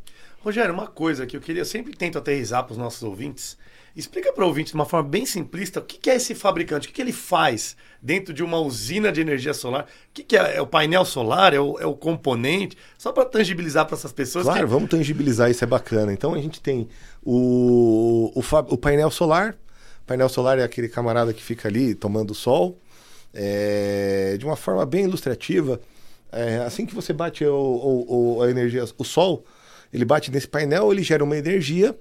[0.45, 3.57] Rogério, uma coisa que eu queria sempre tento aterrizar para os nossos ouvintes.
[3.97, 6.93] Explica para o ouvinte de uma forma bem simplista o que é esse fabricante, o
[6.93, 9.85] que ele faz dentro de uma usina de energia solar.
[9.85, 10.57] O que é?
[10.57, 11.55] É o painel solar?
[11.55, 12.77] É o, é o componente?
[12.99, 14.45] Só para tangibilizar para essas pessoas.
[14.45, 14.67] Claro, que...
[14.67, 16.13] vamos tangibilizar, isso é bacana.
[16.13, 16.89] Então a gente tem
[17.23, 19.57] o, o, o painel solar.
[20.05, 22.79] O painel solar é aquele camarada que fica ali tomando sol.
[23.33, 25.81] É, de uma forma bem ilustrativa,
[26.31, 29.45] é, assim que você bate o, o, a energia, o sol,
[29.93, 31.99] ele bate nesse painel, ele gera uma energia,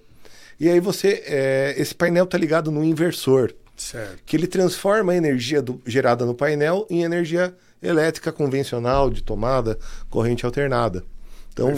[0.60, 1.24] e aí você.
[1.26, 3.54] É, esse painel está ligado no inversor.
[3.76, 4.22] Certo.
[4.26, 9.80] Que ele transforma a energia do, gerada no painel em energia elétrica convencional, de tomada,
[10.10, 11.04] corrente alternada.
[11.54, 11.72] Então,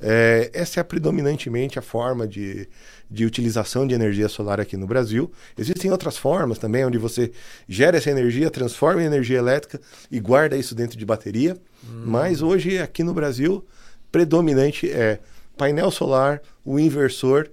[0.00, 2.66] é, essa é predominantemente a forma de,
[3.10, 5.30] de utilização de energia solar aqui no Brasil.
[5.56, 7.30] Existem outras formas também, onde você
[7.68, 11.56] gera essa energia, transforma em energia elétrica e guarda isso dentro de bateria.
[11.84, 12.04] Hum.
[12.06, 13.64] Mas hoje, aqui no Brasil,
[14.10, 15.20] predominante é
[15.58, 17.50] painel solar, o inversor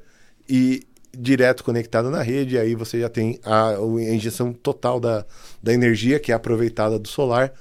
[0.48, 2.58] e direto conectado na rede.
[2.58, 5.26] Aí você já tem a, a injeção total da,
[5.62, 7.52] da energia que é aproveitada do solar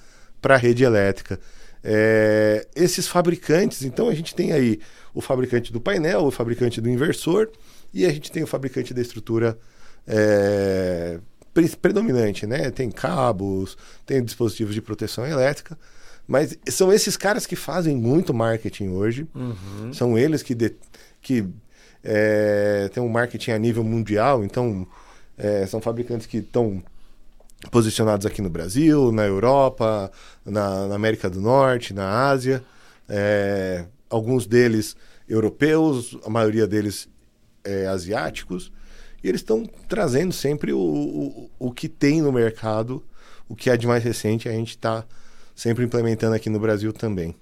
[0.41, 1.41] para a rede elétrica.
[1.87, 4.81] É, esses fabricantes, então a gente tem aí
[5.13, 7.51] o fabricante do painel, o fabricante do inversor
[7.93, 9.59] e a gente tem o fabricante da estrutura
[10.07, 11.21] é,
[11.81, 12.71] predominante, né?
[12.71, 15.79] Tem cabos, tem dispositivos de proteção elétrica.
[16.27, 19.29] Mas são esses caras que fazem muito marketing hoje.
[19.35, 19.93] Uhum.
[19.93, 20.75] São eles que, de,
[21.21, 21.47] que
[22.03, 24.43] é, têm um marketing a nível mundial.
[24.43, 24.87] Então,
[25.37, 26.83] é, são fabricantes que estão
[27.71, 30.11] posicionados aqui no Brasil, na Europa,
[30.45, 32.63] na, na América do Norte, na Ásia.
[33.09, 34.97] É, alguns deles
[35.29, 37.09] europeus, a maioria deles
[37.65, 38.73] é, asiáticos.
[39.23, 43.03] E eles estão trazendo sempre o, o, o que tem no mercado,
[43.49, 45.05] o que é de mais recente, a gente está
[45.55, 47.35] sempre implementando aqui no Brasil também.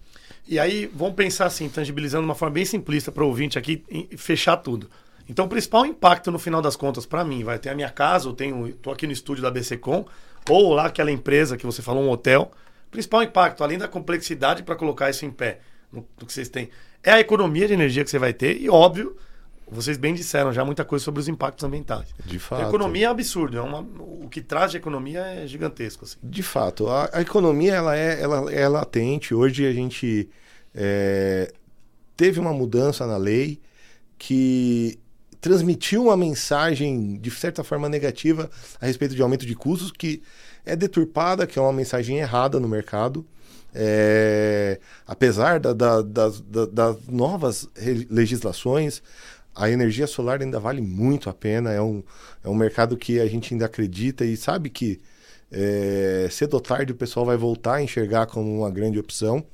[0.46, 3.84] E aí, vamos pensar assim, tangibilizando de uma forma bem simplista para o ouvinte aqui,
[4.16, 4.88] fechar tudo.
[5.32, 8.28] Então, o principal impacto no final das contas para mim vai ter a minha casa,
[8.28, 10.04] eu tenho, estou aqui no estúdio da BCcom,
[10.50, 12.50] ou lá aquela empresa que você falou, um hotel.
[12.88, 16.68] O principal impacto, além da complexidade para colocar isso em pé, no, que vocês têm,
[17.02, 19.16] é a economia de energia que você vai ter e, óbvio,
[19.66, 22.14] vocês bem disseram já muita coisa sobre os impactos ambientais.
[22.26, 22.66] De fato.
[22.66, 26.04] A economia é absurdo, é uma, o que traz de economia é gigantesco.
[26.04, 26.18] Assim.
[26.22, 29.34] De fato, a, a, economia ela é, ela é latente.
[29.34, 30.28] Hoje a gente
[30.74, 31.50] é,
[32.18, 33.62] teve uma mudança na lei
[34.18, 35.00] que
[35.42, 38.48] transmitiu uma mensagem, de certa forma, negativa
[38.80, 40.22] a respeito de aumento de custos, que
[40.64, 43.26] é deturpada, que é uma mensagem errada no mercado.
[43.74, 47.68] É, apesar da, da, das, da, das novas
[48.08, 49.02] legislações,
[49.52, 51.72] a energia solar ainda vale muito a pena.
[51.72, 52.04] É um,
[52.44, 55.00] é um mercado que a gente ainda acredita e sabe que
[55.50, 59.44] é, cedo ou tarde o pessoal vai voltar a enxergar como uma grande opção.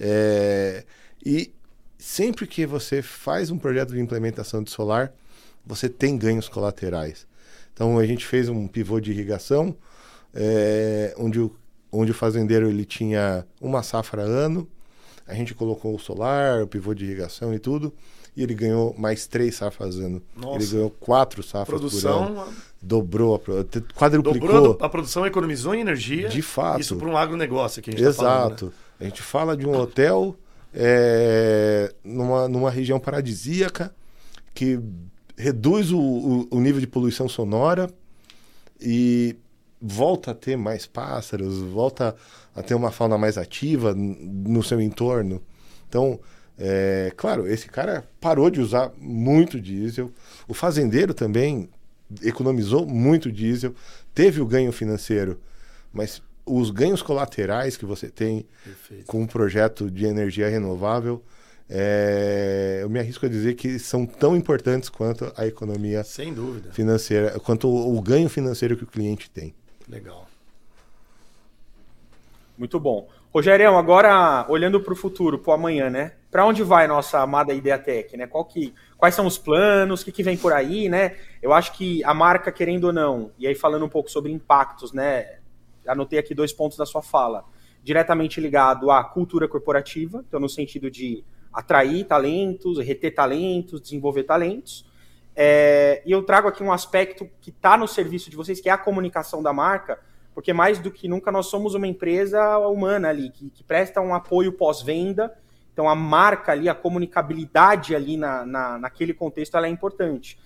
[0.00, 0.82] É,
[1.24, 1.52] e
[1.96, 5.12] sempre que você faz um projeto de implementação de solar,
[5.64, 7.26] você tem ganhos colaterais.
[7.72, 9.74] Então a gente fez um pivô de irrigação,
[10.34, 11.54] é, onde, o,
[11.90, 14.68] onde o fazendeiro ele tinha uma safra ano,
[15.26, 17.92] a gente colocou o solar, o pivô de irrigação e tudo,
[18.36, 20.22] e ele ganhou mais três safras ano.
[20.36, 20.56] Nossa.
[20.56, 22.52] Ele ganhou quatro safras produção, por ano.
[22.82, 23.38] Dobrou, a,
[23.94, 24.48] quadruplicou.
[24.48, 26.28] Dobrou a produção, economizou em energia.
[26.28, 26.80] De fato.
[26.80, 28.22] Isso para um agronegócio que a gente Exato.
[28.22, 28.72] Tá falando, né?
[29.00, 30.36] A gente fala de um hotel
[30.74, 33.94] é, numa, numa região paradisíaca
[34.54, 34.78] que
[35.40, 37.90] reduz o, o, o nível de poluição sonora
[38.80, 39.36] e
[39.80, 42.14] volta a ter mais pássaros, volta
[42.54, 45.42] a ter uma fauna mais ativa no seu entorno.
[45.88, 46.20] Então,
[46.58, 50.12] é, claro, esse cara parou de usar muito diesel.
[50.46, 51.68] O fazendeiro também
[52.22, 53.74] economizou muito diesel,
[54.14, 55.40] teve o ganho financeiro,
[55.92, 59.06] mas os ganhos colaterais que você tem Perfeito.
[59.06, 61.22] com um projeto de energia renovável,
[61.72, 66.72] é, eu me arrisco a dizer que são tão importantes quanto a economia Sem dúvida.
[66.72, 69.54] financeira, quanto o, o ganho financeiro que o cliente tem.
[69.88, 70.26] Legal.
[72.58, 73.08] Muito bom.
[73.32, 76.14] Rogério, agora olhando para o futuro, para o amanhã, né?
[76.28, 78.26] Para onde vai nossa amada Ideatec, né?
[78.26, 81.16] Qual que, quais são os planos, o que, que vem por aí, né?
[81.40, 84.92] Eu acho que a marca, querendo ou não, e aí falando um pouco sobre impactos,
[84.92, 85.38] né?
[85.86, 87.44] Anotei aqui dois pontos da sua fala.
[87.84, 94.86] Diretamente ligado à cultura corporativa, então no sentido de atrair talentos, reter talentos, desenvolver talentos.
[95.34, 98.72] É, e eu trago aqui um aspecto que está no serviço de vocês, que é
[98.72, 99.98] a comunicação da marca,
[100.34, 104.14] porque mais do que nunca nós somos uma empresa humana ali, que, que presta um
[104.14, 105.36] apoio pós-venda,
[105.72, 110.38] então a marca ali, a comunicabilidade ali na, na, naquele contexto, ela é importante.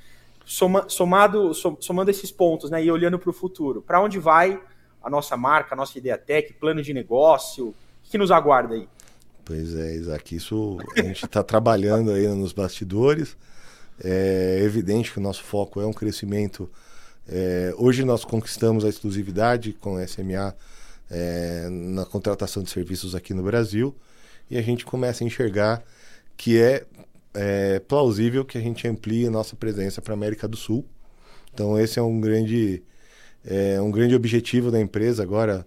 [0.44, 4.60] Soma, somado, somando esses pontos né, e olhando para o futuro, para onde vai
[5.02, 8.88] a nossa marca, a nossa ideia tech, plano de negócio, o que nos aguarda aí?
[9.44, 13.36] Pois é, Isaac, isso a gente está trabalhando aí nos bastidores,
[14.02, 16.70] é evidente que o nosso foco é um crescimento
[17.26, 20.54] é, hoje nós conquistamos a exclusividade com a SMA
[21.10, 23.94] é, na contratação de serviços aqui no Brasil
[24.50, 25.82] e a gente começa a enxergar
[26.36, 26.84] que é,
[27.32, 30.84] é plausível que a gente amplie a nossa presença para a América do Sul.
[31.52, 32.82] Então esse é um grande,
[33.44, 35.66] é, um grande objetivo da empresa agora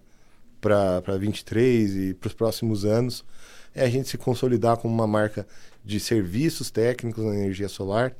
[0.60, 3.24] para 23 e para os próximos anos
[3.78, 5.46] é a gente se consolidar como uma marca
[5.84, 8.14] de serviços técnicos na energia solar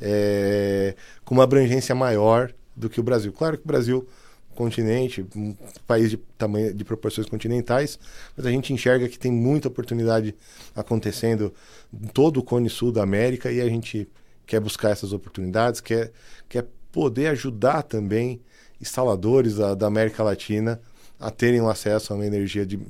[0.00, 0.94] é,
[1.24, 3.32] com uma abrangência maior do que o Brasil.
[3.32, 4.08] Claro que o Brasil
[4.54, 5.54] continente, um
[5.86, 7.98] país de tamanho de proporções continentais,
[8.36, 10.34] mas a gente enxerga que tem muita oportunidade
[10.74, 11.52] acontecendo
[11.92, 14.08] em todo o cone sul da América e a gente
[14.46, 16.12] quer buscar essas oportunidades, quer,
[16.48, 18.40] quer poder ajudar também
[18.80, 20.80] instaladores da, da América Latina
[21.18, 22.80] a terem um acesso a uma energia de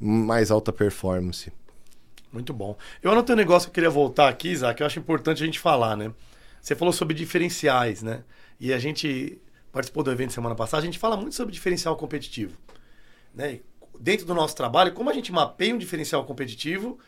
[0.00, 1.52] mais alta performance.
[2.34, 2.76] Muito bom.
[3.00, 5.46] Eu anotei um negócio que eu queria voltar aqui, Isaac, que eu acho importante a
[5.46, 6.12] gente falar, né?
[6.60, 8.24] Você falou sobre diferenciais, né?
[8.58, 12.58] E a gente participou do evento semana passada, a gente fala muito sobre diferencial competitivo.
[13.32, 13.60] Né?
[14.00, 16.98] Dentro do nosso trabalho, como a gente mapeia um diferencial competitivo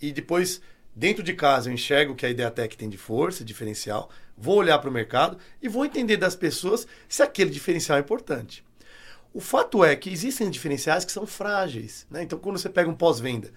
[0.00, 0.60] e depois,
[0.94, 4.90] dentro de casa, eu enxergo que a Ideatec tem de força, diferencial, vou olhar para
[4.90, 8.64] o mercado e vou entender das pessoas se aquele diferencial é importante.
[9.32, 12.04] O fato é que existem diferenciais que são frágeis.
[12.10, 12.24] Né?
[12.24, 13.52] Então, quando você pega um pós-venda,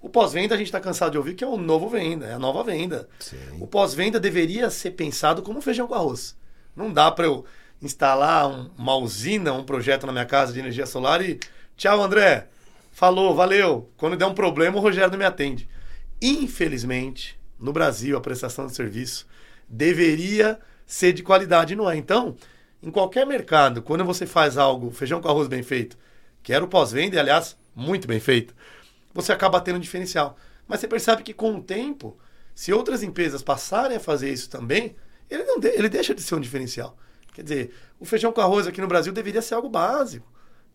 [0.00, 2.38] o pós-venda a gente está cansado de ouvir que é o novo venda, é a
[2.38, 3.08] nova venda.
[3.18, 3.36] Sim.
[3.60, 6.36] O pós-venda deveria ser pensado como feijão com arroz.
[6.74, 7.44] Não dá para eu
[7.82, 11.38] instalar um, uma usina, um projeto na minha casa de energia solar e
[11.76, 12.46] tchau, André.
[12.92, 13.90] Falou, valeu.
[13.96, 15.68] Quando der um problema, o Rogério não me atende.
[16.20, 19.26] Infelizmente, no Brasil, a prestação de serviço
[19.68, 21.96] deveria ser de qualidade, não é?
[21.96, 22.36] Então,
[22.82, 25.96] em qualquer mercado, quando você faz algo, feijão com arroz bem feito,
[26.42, 28.54] que era o pós-venda, e aliás, muito bem feito,
[29.12, 30.36] você acaba tendo um diferencial.
[30.66, 32.16] Mas você percebe que com o tempo,
[32.54, 34.94] se outras empresas passarem a fazer isso também,
[35.28, 36.96] ele, não de, ele deixa de ser um diferencial.
[37.32, 40.26] Quer dizer, o feijão com arroz aqui no Brasil deveria ser algo básico.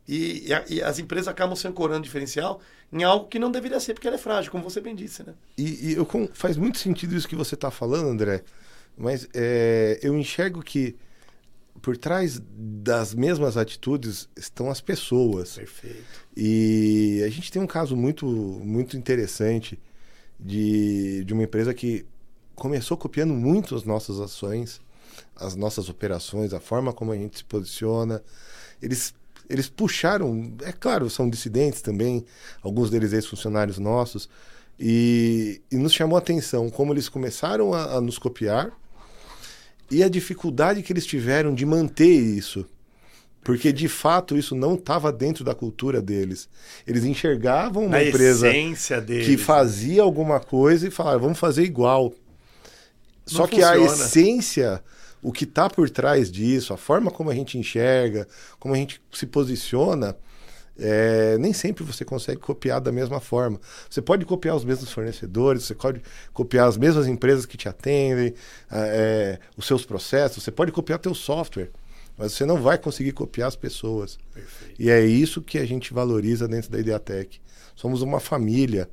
[0.08, 2.62] E, e, as empresas acabam se ancorando diferencial
[2.94, 5.34] em algo que não deveria ser, porque ele é frágil, como você bem disse, né?
[5.58, 8.44] E, e eu, faz muito sentido isso que você está falando, André,
[8.96, 10.96] mas é, eu enxergo que
[11.86, 15.54] por trás das mesmas atitudes estão as pessoas.
[15.54, 16.04] Perfeito.
[16.36, 19.80] E a gente tem um caso muito, muito interessante
[20.40, 22.04] de, de uma empresa que
[22.56, 24.82] começou copiando muito as nossas ações,
[25.36, 28.24] as nossas operações, a forma como a gente se posiciona.
[28.82, 29.14] Eles,
[29.48, 32.26] eles puxaram, é claro, são dissidentes também,
[32.64, 34.28] alguns deles ex-funcionários nossos,
[34.80, 38.76] e, e, nos chamou a atenção como eles começaram a, a nos copiar
[39.90, 42.66] e a dificuldade que eles tiveram de manter isso.
[43.44, 46.50] Porque de fato isso não estava dentro da cultura deles.
[46.88, 48.48] Eles enxergavam uma Na empresa
[49.24, 52.12] que fazia alguma coisa e falaram, vamos fazer igual.
[53.24, 54.04] Só Não que a funciona.
[54.06, 54.84] essência,
[55.22, 58.28] o que está por trás disso, a forma como a gente enxerga,
[58.60, 60.16] como a gente se posiciona,
[60.78, 63.60] é, nem sempre você consegue copiar da mesma forma.
[63.90, 66.02] Você pode copiar os mesmos fornecedores, você pode
[66.34, 68.34] copiar as mesmas empresas que te atendem,
[68.72, 71.70] é, os seus processos, você pode copiar teu software,
[72.18, 74.18] mas você não vai conseguir copiar as pessoas.
[74.34, 74.76] Perfeito.
[74.80, 77.40] E é isso que a gente valoriza dentro da Ideatec.
[77.76, 78.90] Somos uma família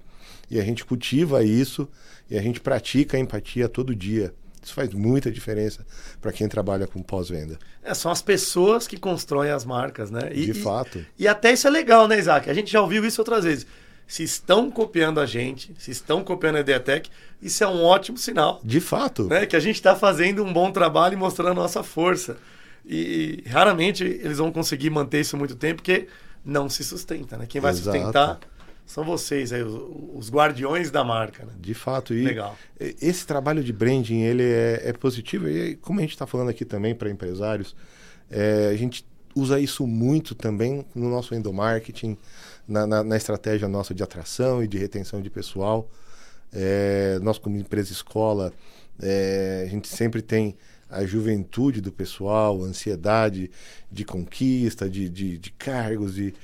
[0.51, 1.89] e a gente cultiva isso
[2.31, 4.35] e a gente pratica a empatia todo dia.
[4.63, 5.85] Isso faz muita diferença
[6.21, 7.59] para quem trabalha com pós-venda.
[7.83, 10.31] É, são as pessoas que constroem as marcas, né?
[10.33, 11.05] E, De e- fato.
[11.19, 12.49] E até isso é legal, né, Isaac?
[12.49, 13.67] A gente já ouviu isso outras vezes.
[14.07, 17.11] Se estão copiando a gente, se estão copiando a Ideatec,
[17.41, 18.61] isso é um ótimo sinal.
[18.63, 19.25] De fato.
[19.25, 19.47] Né?
[19.47, 22.37] Que a gente está fazendo um bom trabalho e mostrando a nossa força.
[22.85, 26.09] E, raramente eles vão conseguir manter isso muito tempo, porque
[26.45, 27.47] não se sustenta, né?
[27.49, 27.97] Quem vai Exato.
[27.97, 28.41] sustentar
[28.87, 29.75] são vocês, aí, os,
[30.15, 31.45] os guardiões da marca.
[31.45, 31.53] Né?
[31.59, 32.15] De fato.
[32.15, 32.57] E Legal.
[32.79, 35.49] esse trabalho de branding, ele é, é positivo.
[35.49, 37.75] E como a gente está falando aqui também para empresários,
[38.31, 39.05] é, a gente
[39.35, 42.17] usa isso muito também no nosso endomarketing,
[42.69, 45.91] na, na, na estratégia nossa de atração e de retenção de pessoal.
[46.53, 48.53] É, nós, como empresa escola,
[49.01, 50.55] é, a gente sempre tem
[50.91, 53.51] a juventude do pessoal, a ansiedade
[53.91, 56.35] de conquista, de, de, de cargos, e,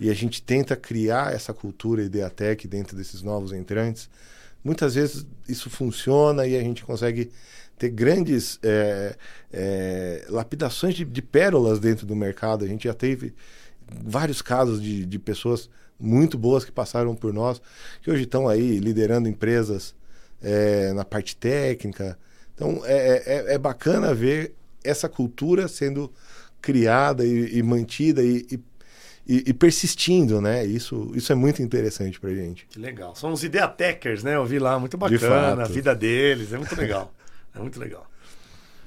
[0.00, 4.08] e a gente tenta criar essa cultura Ideatec dentro desses novos entrantes.
[4.62, 7.30] Muitas vezes isso funciona e a gente consegue
[7.78, 9.16] ter grandes é,
[9.52, 12.64] é, lapidações de, de pérolas dentro do mercado.
[12.64, 13.34] A gente já teve
[14.04, 17.60] vários casos de, de pessoas muito boas que passaram por nós,
[18.02, 19.94] que hoje estão aí liderando empresas
[20.42, 22.18] é, na parte técnica.
[22.54, 26.12] Então é, é, é, bacana ver essa cultura sendo
[26.60, 28.60] criada e, e mantida e, e,
[29.28, 30.64] e, persistindo, né?
[30.64, 32.66] Isso, isso é muito interessante pra gente.
[32.70, 33.14] Que legal.
[33.14, 34.36] São os Ideatecers, né?
[34.36, 37.12] Eu vi lá, muito bacana, a vida deles, é muito legal.
[37.54, 38.06] É muito legal.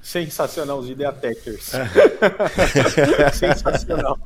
[0.02, 1.70] Sensacional, os Ideatecers.
[3.34, 4.18] Sensacional.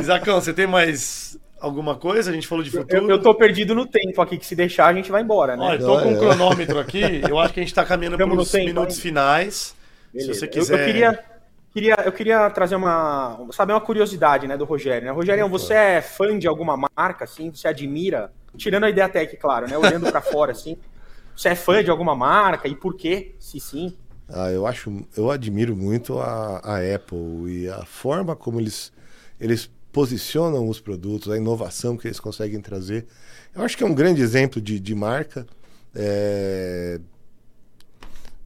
[0.00, 2.30] Isacão, você tem mais alguma coisa?
[2.30, 3.04] A gente falou de futuro.
[3.04, 5.64] Eu, eu tô perdido no tempo aqui, que se deixar a gente vai embora, né?
[5.64, 7.22] Olha, eu tô com um cronômetro aqui.
[7.28, 9.02] Eu acho que a gente tá caminhando para os tempo minutos ainda.
[9.02, 9.74] finais.
[10.12, 10.34] Beleza.
[10.34, 10.80] Se você Eu- quiser.
[10.80, 11.24] Eu, queria,
[11.72, 13.46] queria, eu queria trazer uma.
[13.52, 15.06] Saber uma curiosidade, né, do Rogério.
[15.06, 15.12] Né?
[15.12, 17.50] Rogério, você é fã de alguma marca, assim?
[17.50, 18.32] Você admira?
[18.56, 19.78] Tirando a Ideatec, claro, né?
[19.78, 20.76] Olhando pra fora, assim.
[21.36, 23.34] Você é fã de alguma marca e por quê?
[23.38, 23.96] Se sim.
[24.28, 28.92] Ah, eu acho, eu admiro muito a, a Apple e a forma como eles,
[29.40, 33.06] eles posicionam os produtos, a inovação que eles conseguem trazer.
[33.54, 35.46] Eu acho que é um grande exemplo de, de marca,
[35.94, 37.00] é,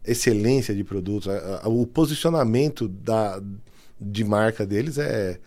[0.05, 3.41] excelência de produtos, a- a- o posicionamento da,
[4.01, 5.39] de marca deles é,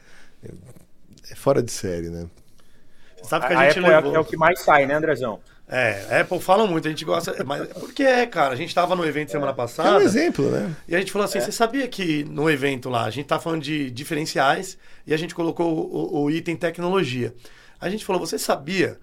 [1.30, 2.28] é fora de série, né?
[3.22, 4.16] Sabe que A, a, gente Apple é, levou.
[4.16, 5.42] é o que mais sai, né, Andrezão?
[5.68, 7.44] É, a Apple fala muito, a gente gosta.
[7.44, 10.04] Mas porque é, cara, a gente tava no evento semana É um passada.
[10.04, 10.76] exemplo, né?
[10.88, 13.64] E a gente falou assim: você sabia que no evento lá, a gente tá falando
[13.64, 17.34] de diferenciais e a gente colocou o, o item tecnologia.
[17.82, 18.98] A gente falou: você sabia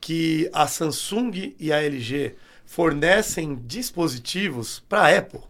[0.00, 2.36] que a Samsung e a LG
[2.66, 5.40] fornecem dispositivos para a Apple?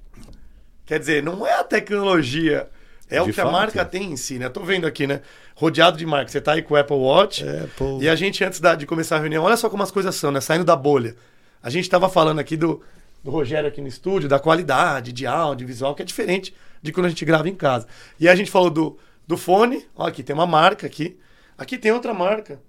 [0.85, 2.69] Quer dizer, não é a tecnologia,
[3.11, 3.53] é o De que a fato.
[3.53, 4.49] marca tem em si, né?
[4.49, 5.21] Tô vendo aqui, né?
[5.57, 6.31] Rodeado de marca.
[6.31, 7.43] Você tá aí com o Apple Watch.
[7.49, 7.99] Apple.
[8.01, 10.31] E a gente, antes da- de começar a reunião, olha só como as coisas são,
[10.31, 10.41] né?
[10.41, 11.17] Saindo da bolha.
[11.63, 12.81] A gente estava falando aqui do,
[13.25, 17.07] do Rogério aqui no estúdio, da qualidade de áudio, visual, que é diferente de quando
[17.07, 17.87] a gente grava em casa.
[18.21, 18.97] E a gente falou do,
[19.27, 21.19] do fone, ó, aqui tem uma marca aqui.
[21.59, 22.61] Aqui tem outra marca,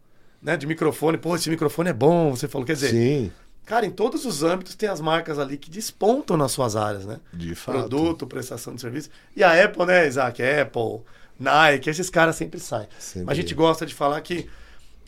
[0.42, 0.58] né?
[0.58, 1.18] De microfone.
[1.20, 2.66] Pô, esse microfone é bom, você falou.
[2.66, 3.32] Quer dizer, Sim,
[3.68, 7.20] cara, em todos os âmbitos tem as marcas ali que despontam nas suas áreas, né?
[7.34, 7.78] de fato.
[7.78, 9.10] Produto, prestação de serviço.
[9.36, 10.42] E a Apple, né, Isaac?
[10.42, 11.02] Apple,
[11.38, 12.88] Nike, esses caras sempre saem.
[12.98, 13.26] Sempre.
[13.26, 14.50] Mas a gente gosta de falar que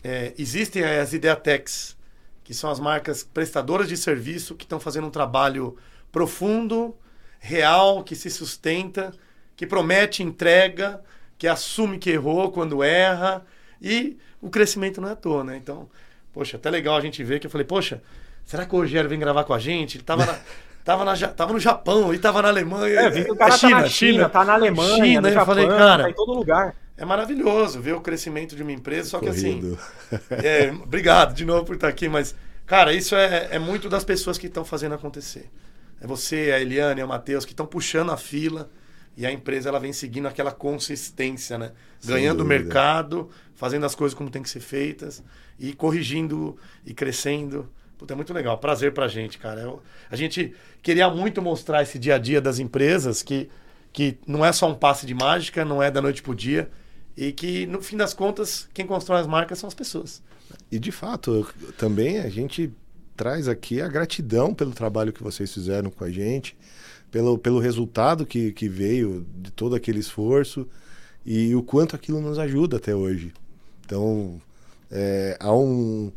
[0.04, 1.96] é, existem as Ideatecs,
[2.44, 5.78] que são as marcas prestadoras de serviço que estão fazendo um trabalho
[6.12, 6.94] profundo,
[7.38, 9.10] real, que se sustenta,
[9.56, 11.00] que promete entrega,
[11.38, 13.42] que assume que errou quando erra.
[13.80, 15.56] E o crescimento não é à toa, né?
[15.56, 15.88] Então,
[16.30, 18.02] poxa, até legal a gente ver que eu falei, poxa,
[18.44, 19.96] será que o Rogério vem gravar com a gente?
[19.96, 20.38] Ele tava, na,
[20.84, 23.00] tava, na, tava no Japão, ele tava na Alemanha.
[23.00, 25.54] É, vi que o cara tá na China, tá na Alemanha, China, no eu Japão,
[25.54, 26.74] falei, cara, tá em todo lugar.
[26.96, 29.60] é maravilhoso ver o crescimento de uma empresa, só que assim.
[29.60, 29.78] Corrido.
[30.44, 32.34] é, obrigado de novo por estar aqui, mas,
[32.66, 35.50] cara, isso é, é muito das pessoas que estão fazendo acontecer.
[36.00, 38.70] É você, a Eliane, o Matheus, que estão puxando a fila
[39.16, 41.72] e a empresa ela vem seguindo aquela consistência, né?
[41.98, 45.22] Sem Ganhando o mercado, fazendo as coisas como tem que ser feitas
[45.58, 47.68] e corrigindo e crescendo.
[48.00, 48.56] Puta, é muito legal.
[48.56, 49.60] Prazer pra gente, cara.
[49.60, 53.50] Eu- a gente queria muito mostrar esse dia a dia das empresas que,
[53.92, 56.70] que não é só um passe de mágica, não é da noite pro dia.
[57.14, 60.22] E que, no fim das contas, quem constrói as marcas são as pessoas.
[60.72, 61.46] E de fato,
[61.76, 62.72] também a gente
[63.14, 66.56] traz aqui a gratidão pelo trabalho que vocês fizeram com a gente,
[67.10, 70.66] pelo, pelo resultado que, que veio de todo aquele esforço
[71.26, 73.30] e o quanto aquilo nos ajuda até hoje.
[73.84, 74.40] Então,
[74.90, 76.10] é, há, um,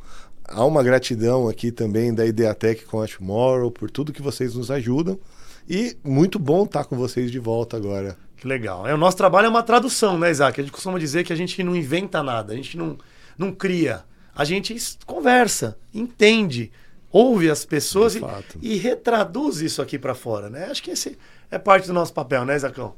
[0.53, 4.71] há uma gratidão aqui também da Ideatec com a Tomorrow por tudo que vocês nos
[4.71, 5.19] ajudam.
[5.67, 8.17] E muito bom estar com vocês de volta agora.
[8.37, 8.85] Que legal.
[8.87, 10.59] É, o nosso trabalho é uma tradução, né, Isaac?
[10.59, 12.97] A gente costuma dizer que a gente não inventa nada, a gente não,
[13.37, 14.03] não cria.
[14.35, 14.75] A gente
[15.05, 16.71] conversa, entende,
[17.11, 18.21] ouve as pessoas e,
[18.61, 20.65] e retraduz isso aqui pra fora, né?
[20.65, 21.17] Acho que esse
[21.49, 22.95] é parte do nosso papel, né, Isacão?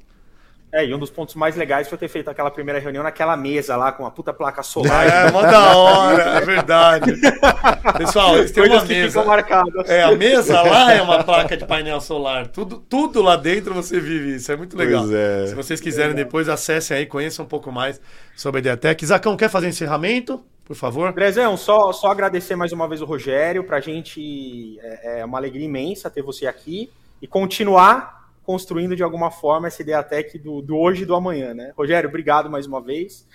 [0.75, 3.77] É, e um dos pontos mais legais foi ter feito aquela primeira reunião naquela mesa
[3.77, 5.07] lá com a puta placa solar.
[5.07, 7.13] É, mó da hora, é verdade.
[7.97, 9.07] Pessoal, eles têm uma que mesa.
[9.07, 9.89] ficam marcadas.
[9.89, 12.47] É, a mesa lá é uma placa de painel solar.
[12.47, 14.51] Tudo, tudo lá dentro você vive isso.
[14.51, 15.03] É muito legal.
[15.03, 15.47] Pois é.
[15.47, 18.01] Se vocês quiserem depois, acessem aí, conheçam um pouco mais
[18.35, 19.01] sobre a Ideatec.
[19.01, 20.43] Isacão, quer fazer encerramento?
[20.65, 21.07] Por favor.
[21.07, 23.63] Andrezão, só, só agradecer mais uma vez o Rogério.
[23.63, 29.31] Pra gente é, é uma alegria imensa ter você aqui e continuar construindo de alguma
[29.31, 31.73] forma essa Ideatec do, do hoje e do amanhã, né?
[31.75, 33.27] Rogério, obrigado mais uma vez.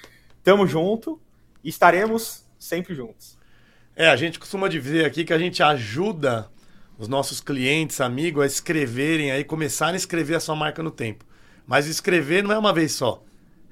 [0.42, 1.20] Tamo junto
[1.62, 3.38] e estaremos sempre juntos.
[3.96, 6.48] É, a gente costuma dizer aqui que a gente ajuda
[6.96, 11.24] os nossos clientes, amigos, a escreverem aí, começarem a escrever a sua marca no tempo.
[11.66, 13.22] Mas escrever não é uma vez só,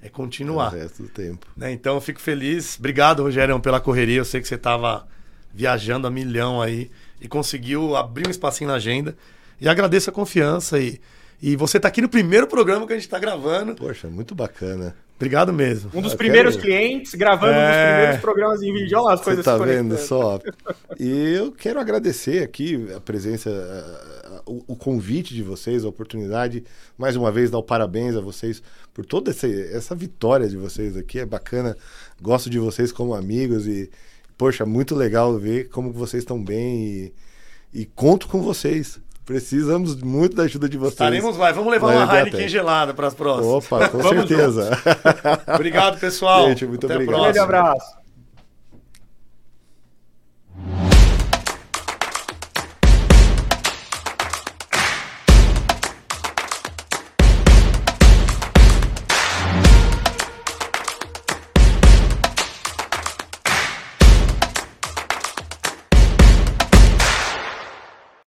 [0.02, 0.72] é continuar.
[0.72, 1.46] O resto do tempo.
[1.56, 1.70] né?
[1.72, 2.76] Então eu fico feliz.
[2.78, 4.18] Obrigado, Rogério, pela correria.
[4.18, 5.06] Eu sei que você estava
[5.52, 9.16] viajando a milhão aí e conseguiu abrir um espacinho na agenda.
[9.60, 11.00] E agradeço a confiança e,
[11.40, 13.74] e você está aqui no primeiro programa que a gente está gravando.
[13.74, 14.94] Poxa, muito bacana.
[15.16, 15.90] Obrigado mesmo.
[15.94, 17.92] Um dos Eu primeiros quero- clientes, gravando um dos É.
[17.96, 18.98] primeiros programas em vídeo.
[18.98, 20.38] Olha lá as Você coisas tá vendo só?
[20.98, 23.50] E eu quero agradecer aqui a presença,
[24.46, 26.62] o, o convite de vocês, a oportunidade.
[26.96, 28.62] Mais uma vez, dar o parabéns a vocês
[28.94, 31.18] por toda essa, essa vitória de vocês aqui.
[31.18, 31.76] É bacana.
[32.22, 33.90] Gosto de vocês como amigos e,
[34.36, 37.12] poxa, muito legal ver como vocês estão bem
[37.74, 39.00] e, e conto com vocês.
[39.28, 40.94] Precisamos muito da ajuda de vocês.
[40.94, 41.52] Estaremos lá.
[41.52, 43.66] Vamos levar uma Heineken gelada para as próximas.
[43.66, 44.70] Opa, com certeza.
[45.54, 46.48] obrigado, pessoal.
[46.48, 47.18] Gente, muito Até obrigado.
[47.18, 47.98] Um grande abraço.